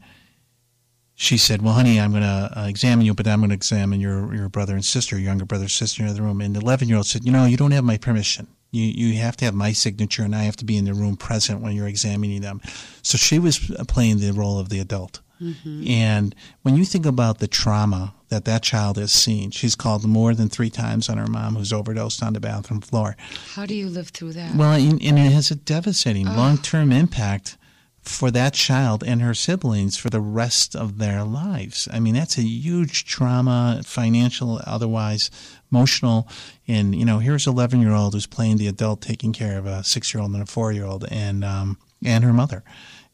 [1.16, 4.00] she said, "Well, honey, I'm going to uh, examine you, but I'm going to examine
[4.00, 6.60] your your brother and sister, your younger brother and sister in the room." And the
[6.60, 8.48] 11 year old said, "You know, you don't have my permission.
[8.72, 11.16] You you have to have my signature, and I have to be in the room
[11.16, 12.62] present when you're examining them."
[13.04, 15.22] So she was playing the role of the adult.
[15.44, 15.88] Mm-hmm.
[15.88, 20.34] And when you think about the trauma that that child has seen, she's called more
[20.34, 23.18] than three times on her mom who's overdosed on the bathroom floor.
[23.54, 24.56] How do you live through that?
[24.56, 27.58] Well, and, and it has a devastating long term impact
[28.04, 31.88] for that child and her siblings for the rest of their lives.
[31.92, 35.32] I mean, that's a huge trauma, financial, otherwise,
[35.72, 36.28] emotional.
[36.68, 39.66] And, you know, here's an 11 year old who's playing the adult taking care of
[39.66, 42.64] a six year old and a four year old and, um, and her mother.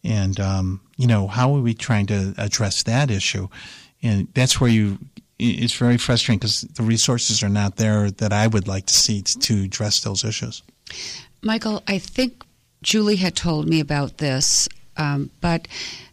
[0.03, 3.47] And, um, you know, how are we trying to address that issue?
[4.01, 4.97] And that's where you,
[5.37, 9.21] it's very frustrating because the resources are not there that I would like to see
[9.21, 10.63] to address those issues.
[11.41, 12.43] Michael, I think
[12.81, 15.67] Julie had told me about this, um, but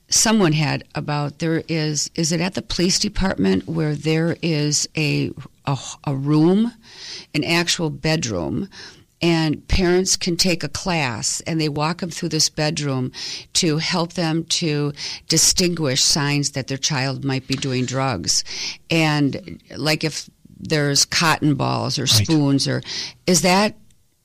[0.09, 5.33] someone had about there is is it at the police department where there is a
[5.67, 6.73] a, a room,
[7.35, 8.69] an actual bedroom
[9.27, 13.11] and parents can take a class and they walk them through this bedroom
[13.55, 14.93] to help them to
[15.29, 18.45] distinguish signs that their child might be doing drugs.
[18.89, 22.75] And like if there's cotton balls or spoons right.
[22.75, 22.83] or
[23.27, 23.75] is that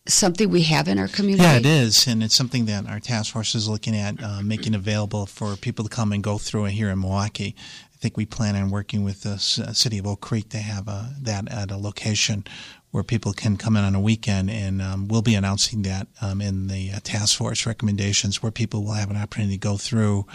[0.07, 1.41] something we have in our community?
[1.41, 4.75] Yeah it is and it's something that our task force is looking at uh, making
[4.75, 7.55] available for people to come and go through it here in milwaukee.
[7.91, 11.15] I think we plan on working with the city of Oak Creek to have a,
[11.21, 12.45] that at a location
[12.91, 16.41] where people can come in on a weekend, and um, we'll be announcing that um,
[16.41, 20.25] in the uh, task force recommendations, where people will have an opportunity to go through,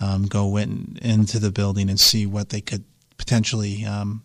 [0.00, 2.84] um, go in, into the building, and see what they could
[3.18, 4.22] potentially um,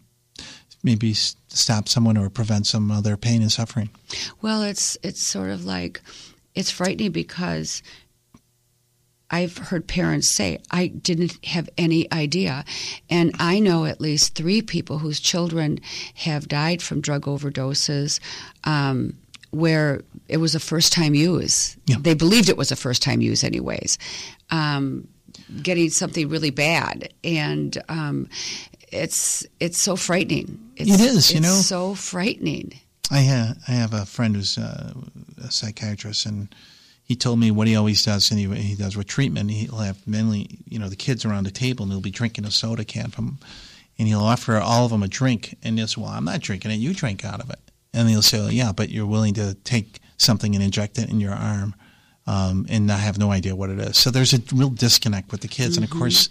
[0.84, 3.90] maybe stop someone or prevent some other pain and suffering.
[4.42, 6.02] Well, it's it's sort of like
[6.54, 7.84] it's frightening because
[9.36, 12.64] I've heard parents say, I didn't have any idea.
[13.10, 15.80] And I know at least three people whose children
[16.28, 18.20] have died from drug overdoses.
[18.64, 19.18] Um,
[19.52, 21.78] where it was a first time use.
[21.86, 21.96] Yeah.
[22.02, 23.98] They believed it was a first time use, anyways.
[24.50, 25.08] Um,
[25.64, 28.28] getting something really bad, and um,
[28.92, 30.60] it's it's so frightening.
[30.76, 31.56] It's, It is, you it's know.
[31.56, 32.74] so frightening.
[33.10, 34.94] I have I have a friend who's uh,
[35.42, 36.54] a psychiatrist, and
[37.06, 39.52] he told me what he always does, and he, he does with treatment.
[39.52, 42.52] He'll have mainly, you know, the kids around the table, and he'll be drinking a
[42.52, 43.38] soda can from,
[44.00, 46.72] and he'll offer all of them a drink, and they'll say, "Well, I'm not drinking
[46.72, 46.76] it.
[46.76, 47.60] You drink out of it."
[47.94, 51.20] And he'll say, well, "Yeah, but you're willing to take something and inject it in
[51.20, 51.76] your arm,
[52.26, 55.42] um, and I have no idea what it is." So there's a real disconnect with
[55.42, 56.28] the kids, and of course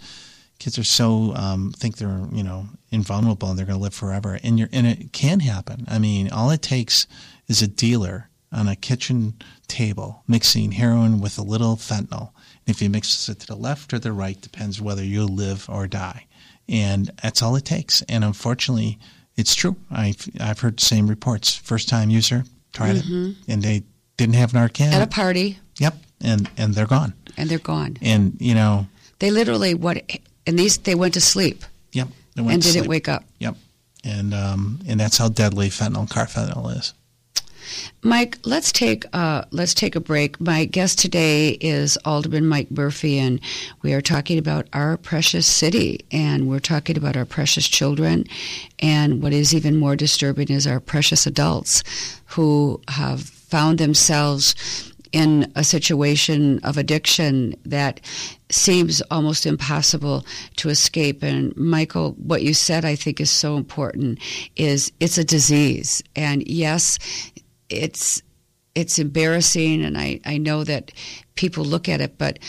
[0.59, 4.39] kids are so um, think they're you know invulnerable and they're going to live forever
[4.43, 7.09] and you're and it can happen i mean all it takes
[7.49, 9.35] is a dealer on a kitchen
[9.69, 12.31] table mixing heroin with a little fentanyl.
[12.67, 15.69] And if he mixes it to the left or the right depends whether you live
[15.69, 16.27] or die.
[16.69, 18.03] And that's all it takes.
[18.03, 18.99] And unfortunately
[19.37, 19.77] it's true.
[19.91, 21.55] I've, I've heard the same reports.
[21.55, 23.83] First time user tried it and they
[24.17, 24.93] didn't have narcan.
[24.93, 25.95] At a party, yep.
[26.21, 27.15] And and they're gone.
[27.37, 27.97] And they're gone.
[28.01, 28.87] and you know.
[29.19, 30.03] They literally what,
[30.47, 31.65] and these they went to sleep.
[31.93, 32.09] Yep.
[32.35, 32.89] They went and didn't sleep.
[32.89, 33.25] wake up.
[33.39, 33.57] Yep.
[34.05, 36.95] And um, and that's how deadly fentanyl carfentanil is.
[38.03, 40.41] Mike, let's take uh, let's take a break.
[40.41, 43.41] My guest today is Alderman Mike Murphy, and
[43.83, 48.25] we are talking about our precious city, and we're talking about our precious children,
[48.79, 51.83] and what is even more disturbing is our precious adults
[52.27, 54.55] who have found themselves
[55.15, 58.01] in a situation of addiction that
[58.51, 61.23] seems almost impossible to escape.
[61.23, 64.19] And Michael, what you said I think is so important
[64.57, 66.03] is it's a disease.
[66.17, 66.99] And yes,
[67.69, 68.23] it's
[68.75, 70.91] it's embarrassing and I, I know that
[71.37, 72.41] people look at it, but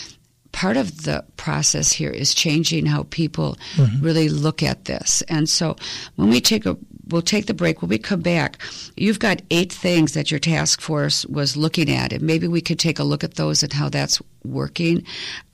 [0.50, 3.56] part of the process here is changing how people
[4.00, 5.22] really look at this.
[5.28, 5.76] And so
[6.16, 6.76] when we take a
[7.08, 7.82] we'll take the break.
[7.82, 8.58] When we come back,
[8.96, 12.78] you've got eight things that your task force was looking at, and maybe we could
[12.78, 15.04] take a look at those and how that's working.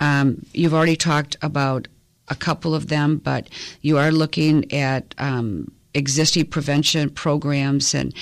[0.00, 1.88] Um, you've already talked about
[2.28, 3.48] a couple of them, but
[3.82, 8.14] you are looking at um, existing prevention programs and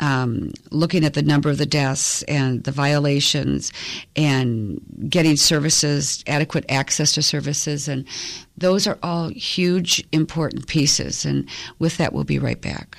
[0.00, 3.72] um, looking at the number of the deaths and the violations
[4.14, 7.88] and getting services, adequate access to services.
[7.88, 8.04] And
[8.58, 11.24] those are all huge, important pieces.
[11.24, 12.96] And with that, we'll be right back.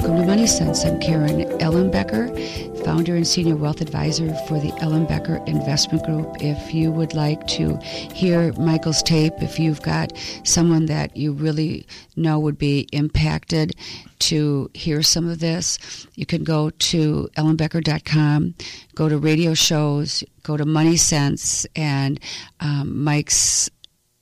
[0.00, 0.86] Welcome to Money Sense.
[0.86, 6.36] I'm Karen Ellenbecker, founder and senior wealth advisor for the Ellenbecker Investment Group.
[6.40, 11.86] If you would like to hear Michael's tape, if you've got someone that you really
[12.16, 13.76] know would be impacted
[14.20, 18.54] to hear some of this, you can go to ellenbecker.com,
[18.94, 22.18] go to radio shows, go to Money Sense, and
[22.60, 23.68] um, Mike's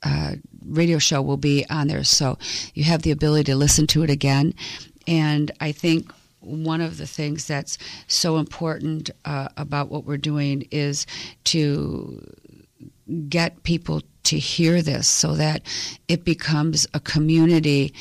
[0.02, 0.34] uh,
[0.68, 2.04] radio show will be on there.
[2.04, 2.38] So
[2.74, 4.54] you have the ability to listen to it again.
[5.08, 10.68] And I think one of the things that's so important uh, about what we're doing
[10.70, 11.06] is
[11.44, 12.22] to
[13.28, 15.62] get people to hear this so that
[16.06, 17.94] it becomes a community.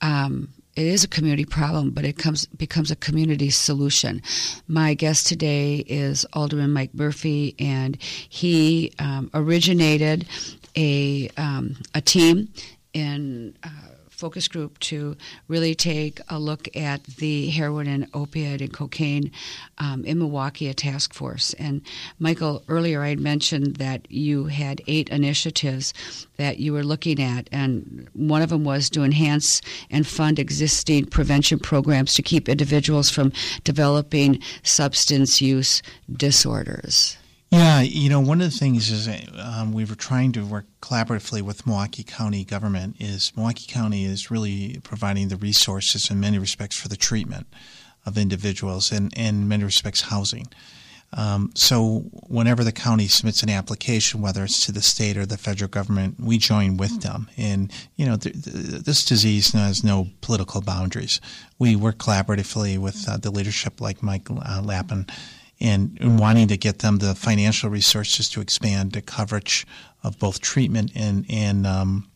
[0.00, 4.22] Um, it is a community problem, but it comes becomes a community solution.
[4.66, 10.26] My guest today is Alderman Mike Murphy, and he um, originated
[10.76, 12.48] a um, a team
[12.94, 13.54] in.
[13.62, 13.68] Uh,
[14.24, 15.14] focus group to
[15.48, 19.30] really take a look at the heroin and opiate and cocaine
[19.76, 21.52] um, in Milwaukee, a task force.
[21.58, 21.82] And
[22.18, 25.92] Michael, earlier I mentioned that you had eight initiatives
[26.38, 29.60] that you were looking at, and one of them was to enhance
[29.90, 33.30] and fund existing prevention programs to keep individuals from
[33.62, 37.18] developing substance use disorders.
[37.50, 41.42] Yeah, you know, one of the things is um, we were trying to work collaboratively
[41.42, 42.96] with Milwaukee County government.
[42.98, 47.46] Is Milwaukee County is really providing the resources in many respects for the treatment
[48.04, 50.48] of individuals and, in many respects housing.
[51.16, 55.38] Um, so whenever the county submits an application, whether it's to the state or the
[55.38, 57.30] federal government, we join with them.
[57.36, 61.20] And you know, th- th- this disease has no political boundaries.
[61.58, 65.08] We work collaboratively with uh, the leadership like Mike uh, Lappen
[65.60, 69.66] and, and wanting to get them the financial resources to expand the coverage
[70.02, 72.08] of both treatment and and um,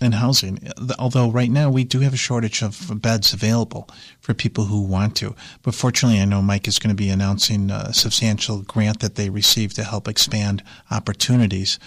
[0.00, 0.58] and housing.
[0.98, 3.88] Although right now we do have a shortage of beds available
[4.20, 5.34] for people who want to.
[5.62, 9.30] But fortunately, I know Mike is going to be announcing a substantial grant that they
[9.30, 11.78] received to help expand opportunities.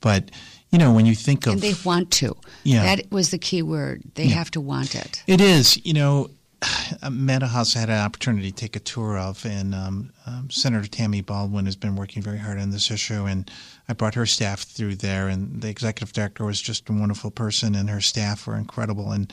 [0.00, 0.30] But
[0.70, 2.36] you know, when you think of And they want to.
[2.64, 2.96] Yeah.
[2.96, 4.02] That was the key word.
[4.14, 5.22] They have to want it.
[5.26, 6.30] It is, you know,
[7.10, 11.66] Meadow had an opportunity to take a tour of, and um, um, Senator Tammy Baldwin
[11.66, 13.50] has been working very hard on this issue, and
[13.88, 17.74] I brought her staff through there, and the executive director was just a wonderful person,
[17.74, 19.12] and her staff were incredible.
[19.12, 19.32] And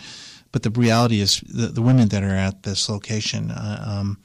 [0.52, 4.18] but the reality is, the, the women that are at this location, uh, um,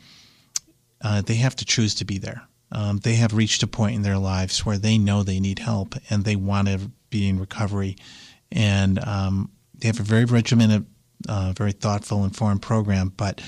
[1.02, 2.42] uh, they have to choose to be there.
[2.72, 5.94] Um, they have reached a point in their lives where they know they need help,
[6.10, 7.96] and they want to be in recovery,
[8.50, 10.86] and um, they have a very regimented,
[11.28, 13.12] uh, very thoughtful, informed program.
[13.16, 13.40] But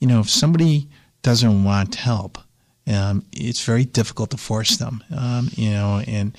[0.00, 0.88] you know, if somebody
[1.22, 2.38] doesn't want help,
[2.86, 5.02] um, it's very difficult to force them.
[5.16, 6.36] Um, you know, and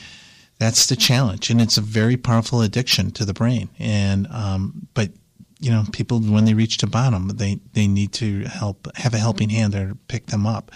[0.60, 3.70] that's the challenge, and it's a very powerful addiction to the brain.
[3.80, 5.12] And um, but
[5.60, 9.20] you know, people when they reach the bottom, they they need to help have a
[9.20, 10.72] helping hand to pick them up.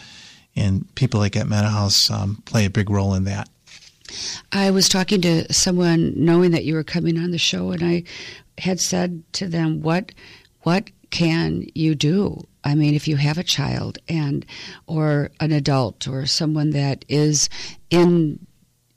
[0.55, 3.47] And people like at Meadow um, play a big role in that.
[4.51, 8.03] I was talking to someone knowing that you were coming on the show, and I
[8.57, 10.11] had said to them, "What,
[10.61, 12.45] what can you do?
[12.63, 14.45] I mean, if you have a child and
[14.87, 17.49] or an adult or someone that is
[17.89, 18.45] in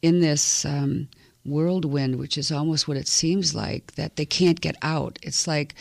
[0.02, 1.08] in this um,
[1.44, 5.18] whirlwind, which is almost what it seems like that they can't get out.
[5.22, 5.74] It's like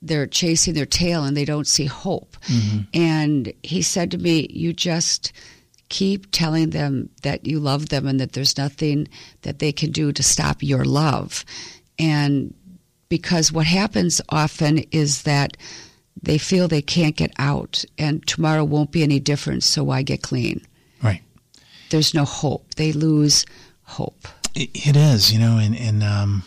[0.00, 2.36] they're chasing their tail and they don't see hope.
[2.46, 2.78] Mm-hmm.
[2.94, 5.32] And he said to me, "You just."
[5.88, 9.06] keep telling them that you love them and that there's nothing
[9.42, 11.44] that they can do to stop your love.
[11.98, 12.54] And
[13.12, 15.58] because what happens often is that
[16.22, 20.22] they feel they can't get out and tomorrow won't be any different, so why get
[20.22, 20.66] clean?
[21.02, 21.20] Right.
[21.90, 22.76] There's no hope.
[22.76, 23.44] They lose
[23.82, 24.26] hope.
[24.54, 26.44] it, it is, you know, and, and um,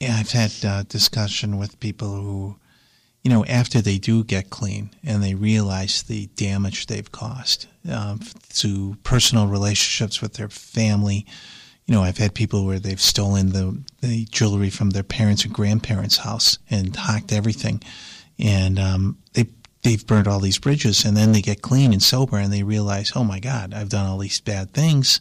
[0.00, 2.56] yeah, I've had uh, discussion with people who
[3.22, 8.16] you know, after they do get clean and they realize the damage they've caused uh,
[8.54, 11.26] to personal relationships with their family.
[11.84, 15.52] You know, I've had people where they've stolen the, the jewelry from their parents and
[15.52, 17.82] grandparents' house and hacked everything.
[18.38, 19.46] And um, they,
[19.82, 21.04] they've burned all these bridges.
[21.04, 24.06] And then they get clean and sober and they realize, oh my God, I've done
[24.06, 25.20] all these bad things.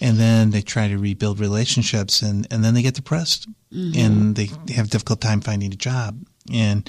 [0.00, 3.98] And then they try to rebuild relationships and, and then they get depressed mm-hmm.
[3.98, 6.18] and they have a difficult time finding a job
[6.52, 6.88] and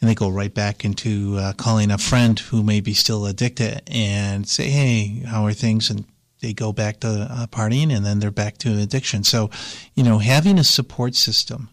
[0.00, 3.82] and they go right back into uh, calling a friend who may be still addicted
[3.86, 6.04] and say, "Hey, how are things?" and
[6.42, 9.24] they go back to uh, partying and then they're back to addiction.
[9.24, 9.50] So,
[9.94, 11.70] you know, having a support system.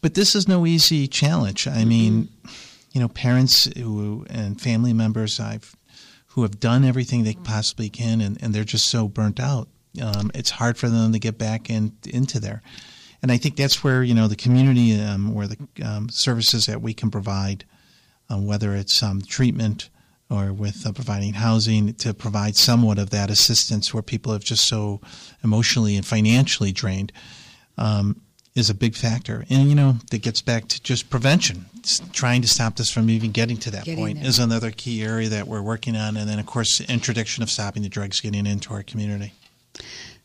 [0.00, 1.68] But this is no easy challenge.
[1.68, 2.28] I mean,
[2.92, 5.76] you know, parents who and family members I've
[6.28, 9.68] who have done everything they possibly can and, and they're just so burnt out.
[10.00, 12.62] Um, it's hard for them to get back in, into there
[13.22, 16.82] and I think that's where you know the community um, or the um, services that
[16.82, 17.64] we can provide,
[18.28, 19.88] uh, whether it's um, treatment
[20.32, 24.66] or with uh, providing housing, to provide somewhat of that assistance where people have just
[24.66, 25.00] so
[25.44, 27.12] emotionally and financially drained,
[27.76, 28.20] um,
[28.54, 29.44] is a big factor.
[29.50, 31.66] And you know that gets back to just prevention.
[32.12, 34.28] trying to stop this from even getting to that getting point there.
[34.28, 37.82] is another key area that we're working on, and then of course interdiction of stopping
[37.82, 39.32] the drugs getting into our community.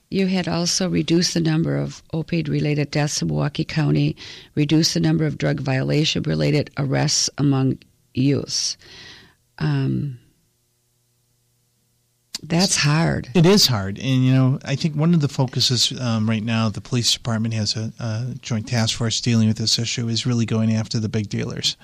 [0.10, 4.16] You had also reduced the number of opioid related deaths in Milwaukee County,
[4.56, 7.80] reduced the number of drug violation related arrests among
[8.14, 8.78] youths.
[9.60, 10.20] Um,
[12.44, 13.30] that's hard.
[13.34, 13.98] It is hard.
[13.98, 17.54] And, you know, I think one of the focuses um, right now, the police department
[17.56, 21.10] has a, a, joint task force dealing with this issue, is really going after the
[21.10, 21.78] big dealers.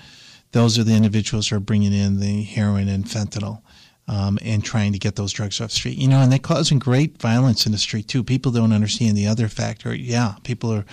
[0.52, 3.64] Those are the individuals who are bringing in the heroin and fentanyl
[4.08, 5.98] um, and trying to get those drugs off the street.
[5.98, 8.24] You know, and they're causing great violence in the street too.
[8.24, 9.96] People don't understand the other factor.
[9.96, 10.86] Yeah, people are,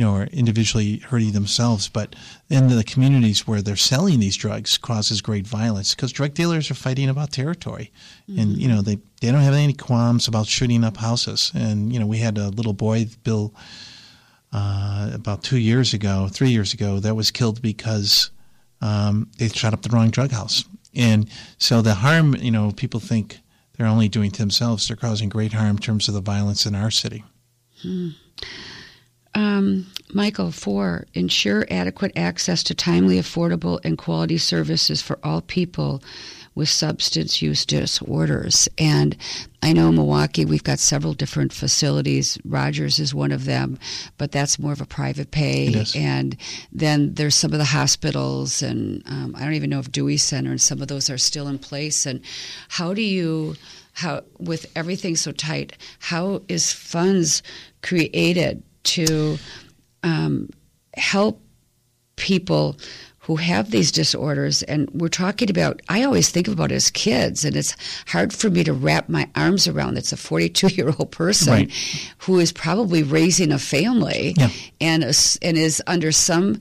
[0.00, 2.16] you know, are individually hurting themselves, but
[2.48, 6.74] in the communities where they're selling these drugs causes great violence because drug dealers are
[6.74, 7.92] fighting about territory,
[8.26, 8.40] mm-hmm.
[8.40, 11.52] and you know they they don't have any qualms about shooting up houses.
[11.54, 13.52] And you know, we had a little boy, Bill.
[14.52, 18.30] Uh, about two years ago, three years ago, that was killed because
[18.80, 20.64] um, they shot up the wrong drug house.
[20.96, 23.38] And so the harm, you know, people think
[23.76, 26.74] they're only doing to themselves, they're causing great harm in terms of the violence in
[26.74, 27.22] our city.
[27.82, 28.08] Hmm.
[29.34, 36.02] Um, Michael, four, ensure adequate access to timely, affordable, and quality services for all people
[36.56, 38.68] with substance use disorders.
[38.76, 39.16] And
[39.62, 42.38] I know Milwaukee, we've got several different facilities.
[42.44, 43.78] Rogers is one of them,
[44.18, 45.84] but that's more of a private pay.
[45.94, 46.36] And
[46.72, 50.50] then there's some of the hospitals, and um, I don't even know if Dewey Center
[50.50, 52.04] and some of those are still in place.
[52.04, 52.20] And
[52.68, 53.54] how do you,
[53.92, 57.44] how with everything so tight, how is funds
[57.80, 59.38] created to
[60.02, 60.50] um,
[60.94, 61.40] help
[62.16, 62.76] people?
[63.24, 67.44] who have these disorders and we're talking about i always think about it as kids
[67.44, 67.76] and it's
[68.08, 72.14] hard for me to wrap my arms around it's a 42 year old person right.
[72.18, 74.48] who is probably raising a family yeah.
[74.80, 75.04] and
[75.42, 76.58] and is under some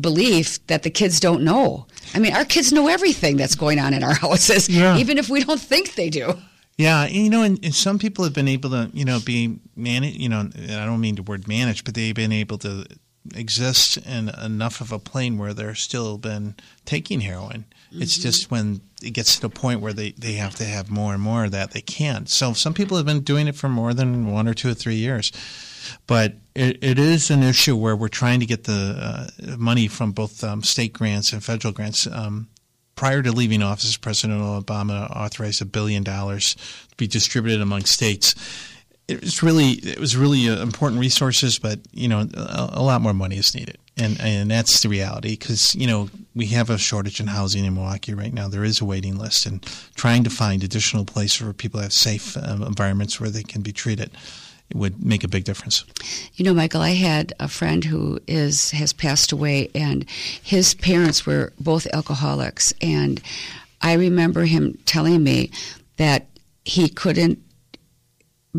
[0.00, 1.86] belief that the kids don't know.
[2.14, 4.98] I mean, our kids know everything that's going on in our houses, Yeah.
[4.98, 6.34] even if we don't think they do.
[6.78, 9.58] Yeah, and, you know, and, and some people have been able to, you know, be
[9.76, 10.16] managed.
[10.16, 12.86] You know, and I don't mean the word managed, but they've been able to
[13.34, 16.54] exist in enough of a plane where they're still been
[16.86, 17.66] taking heroin.
[17.90, 21.14] It's just when it gets to the point where they, they have to have more
[21.14, 22.28] and more of that they can't.
[22.28, 24.96] So some people have been doing it for more than one or two or three
[24.96, 25.32] years.
[26.06, 30.12] But it, it is an issue where we're trying to get the uh, money from
[30.12, 32.06] both um, state grants and federal grants.
[32.06, 32.48] Um,
[32.98, 36.56] prior to leaving office, President Obama authorized a billion dollars
[36.88, 38.34] to be distributed among states.
[39.06, 43.00] It was really it was really uh, important resources, but you know a, a lot
[43.00, 46.76] more money is needed, and and that's the reality because you know we have a
[46.76, 48.48] shortage in housing in Milwaukee right now.
[48.48, 49.62] There is a waiting list, and
[49.94, 53.72] trying to find additional places where people have safe um, environments where they can be
[53.72, 54.10] treated
[54.70, 55.84] it would make a big difference.
[56.34, 60.04] You know, Michael, I had a friend who is has passed away, and
[60.42, 63.20] his parents were both alcoholics, and
[63.80, 65.50] I remember him telling me
[65.96, 66.26] that
[66.64, 67.38] he couldn't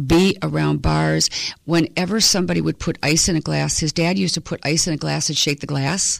[0.08, 1.30] be around bars.
[1.66, 4.94] Whenever somebody would put ice in a glass, his dad used to put ice in
[4.94, 6.20] a glass and shake the glass,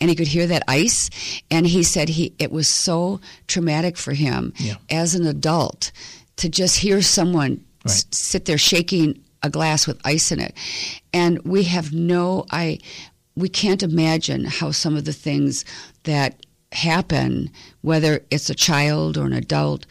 [0.00, 1.10] and he could hear that ice.
[1.50, 4.76] And he said he it was so traumatic for him Yeah.
[4.90, 5.92] as an adult
[6.36, 7.92] to just hear someone Right.
[7.92, 10.54] s- sit there shaking a glass with ice in it.
[11.12, 12.78] And we have no I
[13.36, 15.64] we can't imagine how some of the things
[16.04, 17.50] that happen,
[17.80, 19.86] whether it's a child or an adult,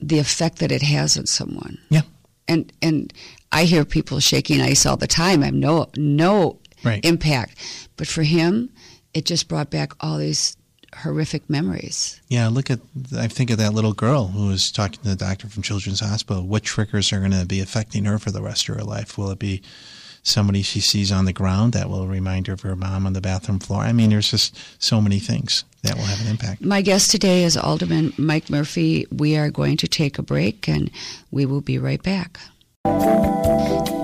[0.00, 1.78] the effect that it has on someone.
[1.90, 2.02] Yeah,
[2.48, 3.12] And and
[3.52, 5.42] I hear people shaking ice all the time.
[5.42, 7.04] I have no no Right.
[7.04, 7.56] impact.
[7.96, 8.70] But for him,
[9.14, 10.56] it just brought back all these
[10.96, 12.20] horrific memories.
[12.28, 12.48] yeah.
[12.48, 12.80] Look at
[13.16, 16.42] I think of that little girl who was talking to the doctor from Children's Hospital.
[16.42, 19.18] What triggers are going to be affecting her for the rest of her life?
[19.18, 19.62] Will it be
[20.22, 23.20] somebody she sees on the ground that will remind her of her mom on the
[23.20, 23.82] bathroom floor?
[23.82, 26.62] I mean, there's just so many things that will have an impact.
[26.62, 29.06] My guest today is Alderman Mike Murphy.
[29.12, 30.90] We are going to take a break and
[31.30, 32.38] we will be right back.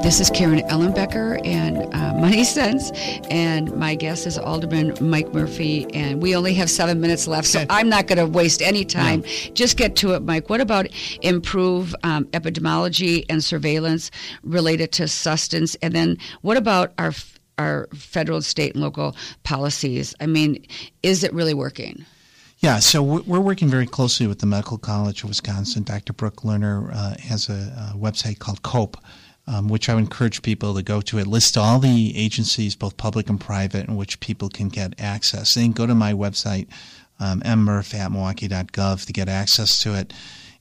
[0.02, 2.90] This is Karen Ellenbecker and uh, Money Sense,
[3.30, 5.86] and my guest is Alderman Mike Murphy.
[5.92, 9.22] And we only have seven minutes left, so I'm not going to waste any time.
[9.52, 10.48] Just get to it, Mike.
[10.48, 10.86] What about
[11.20, 14.10] improve um, epidemiology and surveillance
[14.42, 15.74] related to sustenance?
[15.76, 17.12] And then what about our
[17.58, 20.14] our federal, state, and local policies?
[20.18, 20.64] I mean,
[21.02, 22.06] is it really working?
[22.60, 25.82] Yeah, so we're we're working very closely with the Medical College of Wisconsin.
[25.82, 26.14] Dr.
[26.14, 28.96] Brooke Lerner uh, has a, a website called COPE,
[29.50, 31.18] um, which I would encourage people to go to.
[31.18, 35.54] It lists all the agencies, both public and private, in which people can get access.
[35.54, 36.68] Then go to my website,
[37.18, 40.12] um, at milwaukee.gov, to get access to it.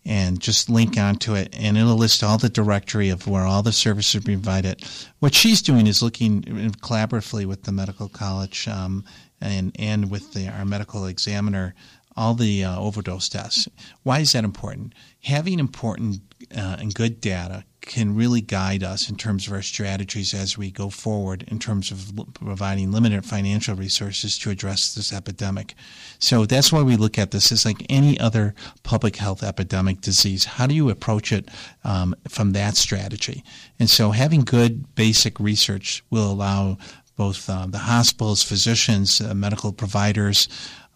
[0.05, 3.73] And just link onto it, and it'll list all the directory of where all the
[3.73, 4.81] services are provided.
[5.19, 6.41] What she's doing is looking
[6.81, 9.03] collaboratively with the medical college um,
[9.41, 11.75] and and with the, our medical examiner
[12.15, 13.67] all the uh, overdose deaths.
[14.03, 14.93] Why is that important?
[15.23, 16.21] Having important
[16.55, 20.69] uh, and good data can really guide us in terms of our strategies as we
[20.69, 25.73] go forward in terms of providing limited financial resources to address this epidemic.
[26.19, 30.45] So that's why we look at this as like any other public health epidemic disease.
[30.45, 31.49] How do you approach it
[31.83, 33.43] um, from that strategy?
[33.79, 36.77] And so having good basic research will allow
[37.15, 40.47] both uh, the hospitals, physicians, uh, medical providers,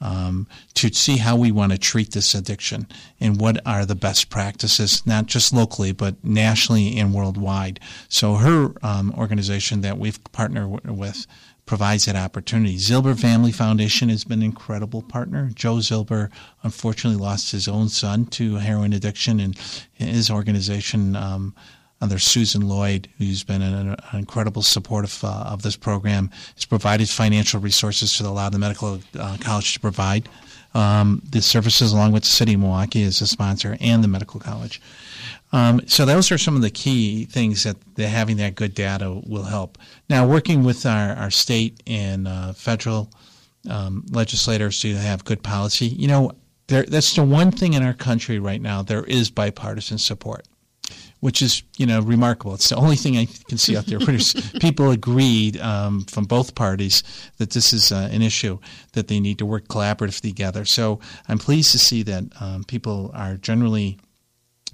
[0.03, 2.87] um, to see how we want to treat this addiction
[3.19, 7.79] and what are the best practices, not just locally, but nationally and worldwide.
[8.09, 11.25] So her um, organization that we've partnered with
[11.65, 12.75] provides that opportunity.
[12.75, 15.49] Zilber Family Foundation has been an incredible partner.
[15.55, 16.29] Joe Zilber
[16.61, 19.57] unfortunately lost his own son to heroin addiction, and
[19.93, 21.55] his organization um,
[22.03, 26.65] under Susan Lloyd, who's been an, an incredible support of, uh, of this program, has
[26.65, 30.27] provided financial resources to allow the medical uh, college to provide
[30.73, 34.37] um, the services, along with the city of Milwaukee as a sponsor and the medical
[34.37, 34.81] college.
[35.53, 39.21] Um, so those are some of the key things that, that having that good data
[39.25, 39.77] will help.
[40.09, 43.11] Now, working with our, our state and uh, federal
[43.69, 46.33] um, legislators to have good policy, you know,
[46.67, 48.81] there, that's the one thing in our country right now.
[48.81, 50.47] There is bipartisan support
[51.23, 52.53] which is you know remarkable.
[52.53, 54.19] It's the only thing I can see out there where
[54.59, 57.01] people agreed um, from both parties
[57.37, 58.59] that this is uh, an issue
[58.91, 60.65] that they need to work collaboratively together.
[60.65, 60.99] So
[61.29, 63.99] I'm pleased to see that um, people are generally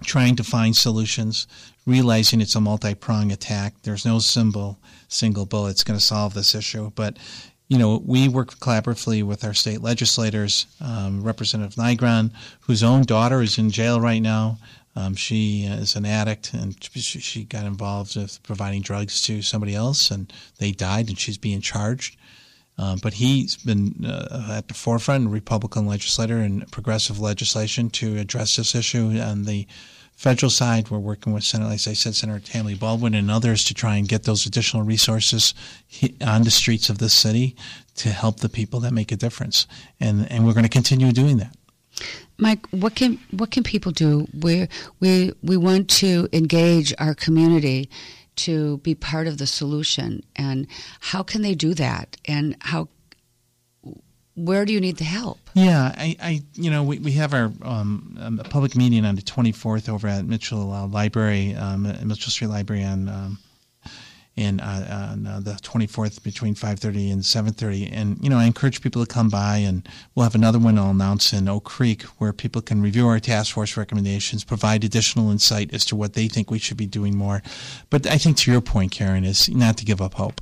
[0.01, 1.45] trying to find solutions,
[1.85, 3.75] realizing it's a multi-pronged attack.
[3.83, 7.19] There's no symbol, single bullet that's going to solve this issue, but
[7.67, 10.65] you know, we work collaboratively with our state legislators.
[10.81, 12.31] Um, Representative Nygren,
[12.61, 14.57] whose own daughter is in jail right now,
[14.99, 20.11] um, she is an addict and she, got involved with providing drugs to somebody else,
[20.11, 22.17] and they died, and she's being charged.
[22.77, 28.57] Uh, but he's been uh, at the forefront, Republican legislator and progressive legislation to address
[28.57, 29.65] this issue on the
[30.15, 30.89] federal side.
[30.89, 34.07] We're working with Senator, as I said, Senator Tammy Baldwin and others to try and
[34.07, 35.53] get those additional resources
[36.25, 37.55] on the streets of this city
[37.95, 39.65] to help the people that make a difference.
[39.99, 41.55] And and we're going to continue doing that.
[42.39, 44.27] Mike, what can what can people do?
[44.33, 44.67] We
[44.99, 47.89] we we want to engage our community
[48.37, 50.67] to be part of the solution, and
[51.01, 52.17] how can they do that?
[52.25, 52.87] And how
[54.35, 55.37] where do you need the help?
[55.53, 59.21] Yeah, I, I you know, we, we have our um, um, public meeting on the
[59.21, 63.37] 24th over at Mitchell uh, Library, um, Mitchell Street Library on um,
[64.39, 67.89] in uh, on uh, the 24th between 5:30 and 7:30.
[67.91, 70.91] And you know, I encourage people to come by, and we'll have another one I'll
[70.91, 75.73] announce in Oak Creek where people can review our task force recommendations, provide additional insight
[75.73, 77.43] as to what they think we should be doing more.
[77.89, 80.41] But I think to your point, Karen, is not to give up hope.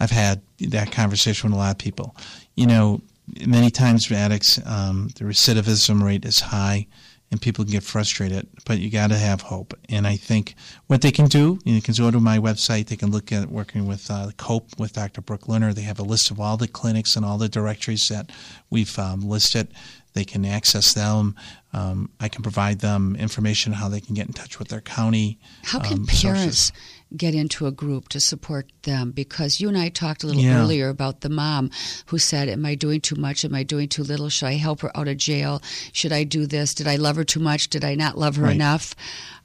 [0.00, 2.16] I've had that conversation with a lot of people.
[2.56, 3.00] You know,
[3.46, 6.86] many times addicts, um, the recidivism rate is high
[7.30, 9.74] and people can get frustrated, but you got to have hope.
[9.88, 10.54] And I think
[10.86, 13.86] what they can do, you can go to my website, they can look at working
[13.86, 15.20] with uh, COPE with Dr.
[15.20, 15.74] Brooke Lerner.
[15.74, 18.30] They have a list of all the clinics and all the directories that
[18.70, 19.68] we've um, listed.
[20.12, 21.34] They can access them.
[21.72, 24.80] Um, I can provide them information on how they can get in touch with their
[24.80, 25.38] county.
[25.62, 26.72] How can um, parents sources
[27.14, 30.58] get into a group to support them because you and I talked a little yeah.
[30.58, 31.70] earlier about the mom
[32.06, 33.44] who said, Am I doing too much?
[33.44, 34.28] Am I doing too little?
[34.28, 35.62] Should I help her out of jail?
[35.92, 36.74] Should I do this?
[36.74, 37.68] Did I love her too much?
[37.68, 38.54] Did I not love her right.
[38.54, 38.94] enough?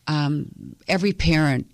[0.07, 1.70] Um, every parent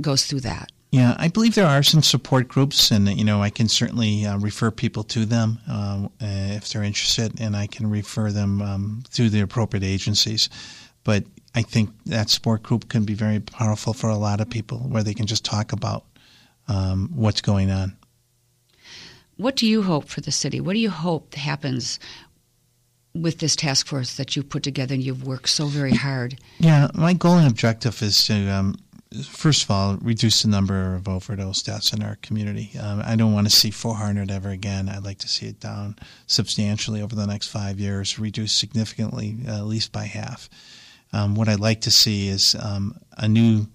[0.00, 0.70] goes through that.
[0.92, 4.38] Yeah, I believe there are some support groups, and you know I can certainly uh,
[4.38, 9.28] refer people to them uh, if they're interested, and I can refer them um, to
[9.28, 10.48] the appropriate agencies.
[11.04, 11.24] But
[11.56, 15.02] I think that support group can be very powerful for a lot of people where
[15.02, 16.04] they can just talk about
[16.68, 17.96] um, what's going on.
[19.38, 20.60] What do you hope for the city?
[20.60, 21.98] What do you hope happens
[23.14, 26.38] with this task force that you've put together and you've worked so very hard?
[26.58, 28.76] Yeah, my goal and objective is to, um,
[29.24, 32.70] first of all, reduce the number of overdose deaths in our community.
[32.78, 34.90] Um, I don't want to see 400 ever again.
[34.90, 35.96] I'd like to see it down
[36.26, 40.50] substantially over the next five years, reduced significantly, uh, at least by half.
[41.12, 43.66] Um, what I'd like to see is um, a new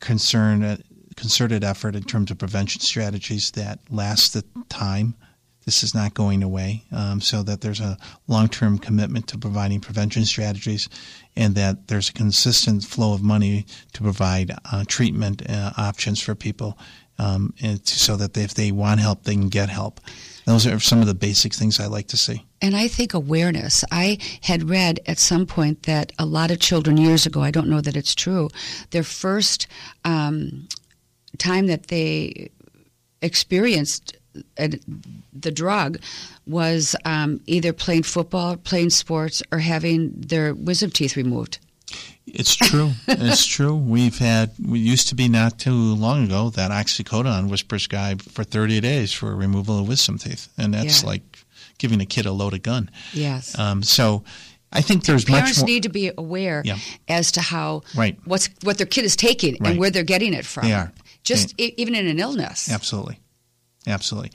[0.00, 0.78] concern, a
[1.16, 5.14] concerted effort in terms of prevention strategies that last the time.
[5.64, 7.96] This is not going away, um, so that there's a
[8.28, 10.90] long-term commitment to providing prevention strategies,
[11.36, 13.64] and that there's a consistent flow of money
[13.94, 16.76] to provide uh, treatment uh, options for people,
[17.18, 17.54] um,
[17.84, 20.00] so that if they want help, they can get help.
[20.46, 22.44] Those are some of the basic things I like to see.
[22.60, 23.82] And I think awareness.
[23.90, 27.68] I had read at some point that a lot of children years ago, I don't
[27.68, 28.50] know that it's true,
[28.90, 29.66] their first
[30.04, 30.68] um,
[31.38, 32.50] time that they
[33.22, 34.16] experienced
[34.56, 35.98] the drug
[36.46, 41.58] was um, either playing football, playing sports, or having their wisdom teeth removed.
[42.26, 42.92] It's true.
[43.08, 43.76] it's true.
[43.76, 48.44] We've had, we used to be not too long ago that oxycodone was prescribed for
[48.44, 50.48] 30 days for removal of wisdom teeth.
[50.56, 51.10] And that's yeah.
[51.10, 51.44] like
[51.78, 52.90] giving a kid a loaded gun.
[53.12, 53.58] Yes.
[53.58, 54.24] Um, so
[54.74, 55.66] I think there's parents more.
[55.66, 56.78] need to be aware yeah.
[57.08, 58.18] as to how right.
[58.24, 59.70] what's what their kid is taking right.
[59.70, 60.64] and where they're getting it from.
[60.64, 62.70] They are just they, even in an illness.
[62.70, 63.20] Absolutely,
[63.86, 64.32] absolutely.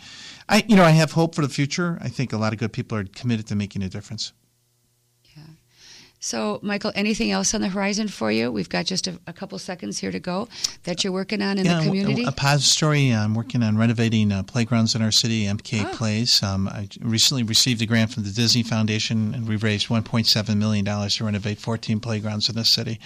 [0.48, 1.98] I you know I have hope for the future.
[2.02, 4.32] I think a lot of good people are committed to making a difference.
[6.22, 8.52] So, Michael, anything else on the horizon for you?
[8.52, 10.50] We've got just a, a couple seconds here to go
[10.84, 12.26] that you're working on in yeah, the community.
[12.26, 13.12] A, a positive story.
[13.12, 15.96] I'm working on renovating uh, playgrounds in our city, MK oh.
[15.96, 16.44] Plays.
[16.44, 20.84] Um, I recently received a grant from the Disney Foundation, and we've raised 1.7 million
[20.84, 23.00] dollars to renovate 14 playgrounds in the city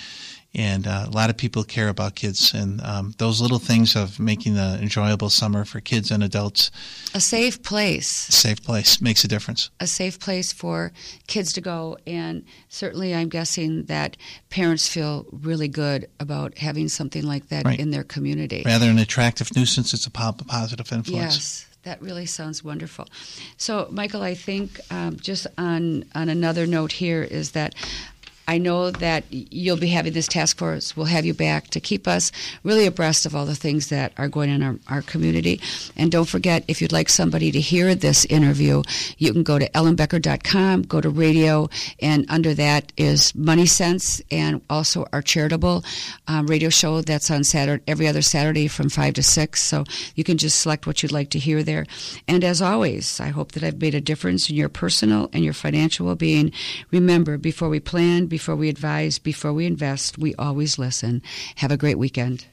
[0.56, 4.20] and uh, a lot of people care about kids and um, those little things of
[4.20, 6.70] making the enjoyable summer for kids and adults.
[7.16, 8.30] A safe place.
[8.30, 9.72] A safe place makes a difference.
[9.80, 10.91] A safe place for
[11.28, 11.97] kids to go.
[12.06, 14.18] And certainly i'm guessing that
[14.49, 17.80] parents feel really good about having something like that right.
[17.80, 18.64] in their community.
[18.66, 21.36] Rather an attractive nuisance it's a positive influence.
[21.36, 23.08] Yes that really sounds wonderful.
[23.58, 27.76] So, Michael, I think um, just on on another note here is that
[28.48, 30.98] I know that you'll be having this task force.
[30.98, 32.32] We'll have you back to keep us
[32.64, 35.62] really abreast of all the things that are going on in our, our community.
[35.96, 38.84] And don't forget, if you'd like somebody to hear this interview,
[39.18, 41.70] you can go to ellenbecker.com, go to radio,
[42.02, 45.84] and under that is Money Sense and also our charitable
[46.28, 49.64] um, radio show that's on Saturday, every other Saturday from 5 to 6.
[49.64, 49.86] So
[50.16, 51.86] you can just select what you'd like to hear there.
[52.28, 55.54] And as always, I hope that I've made a difference in your personal and your
[55.54, 56.52] financial well being.
[56.91, 61.21] Remember, before we plan, before we advise, before we invest, we always listen.
[61.57, 62.47] Have a great weekend.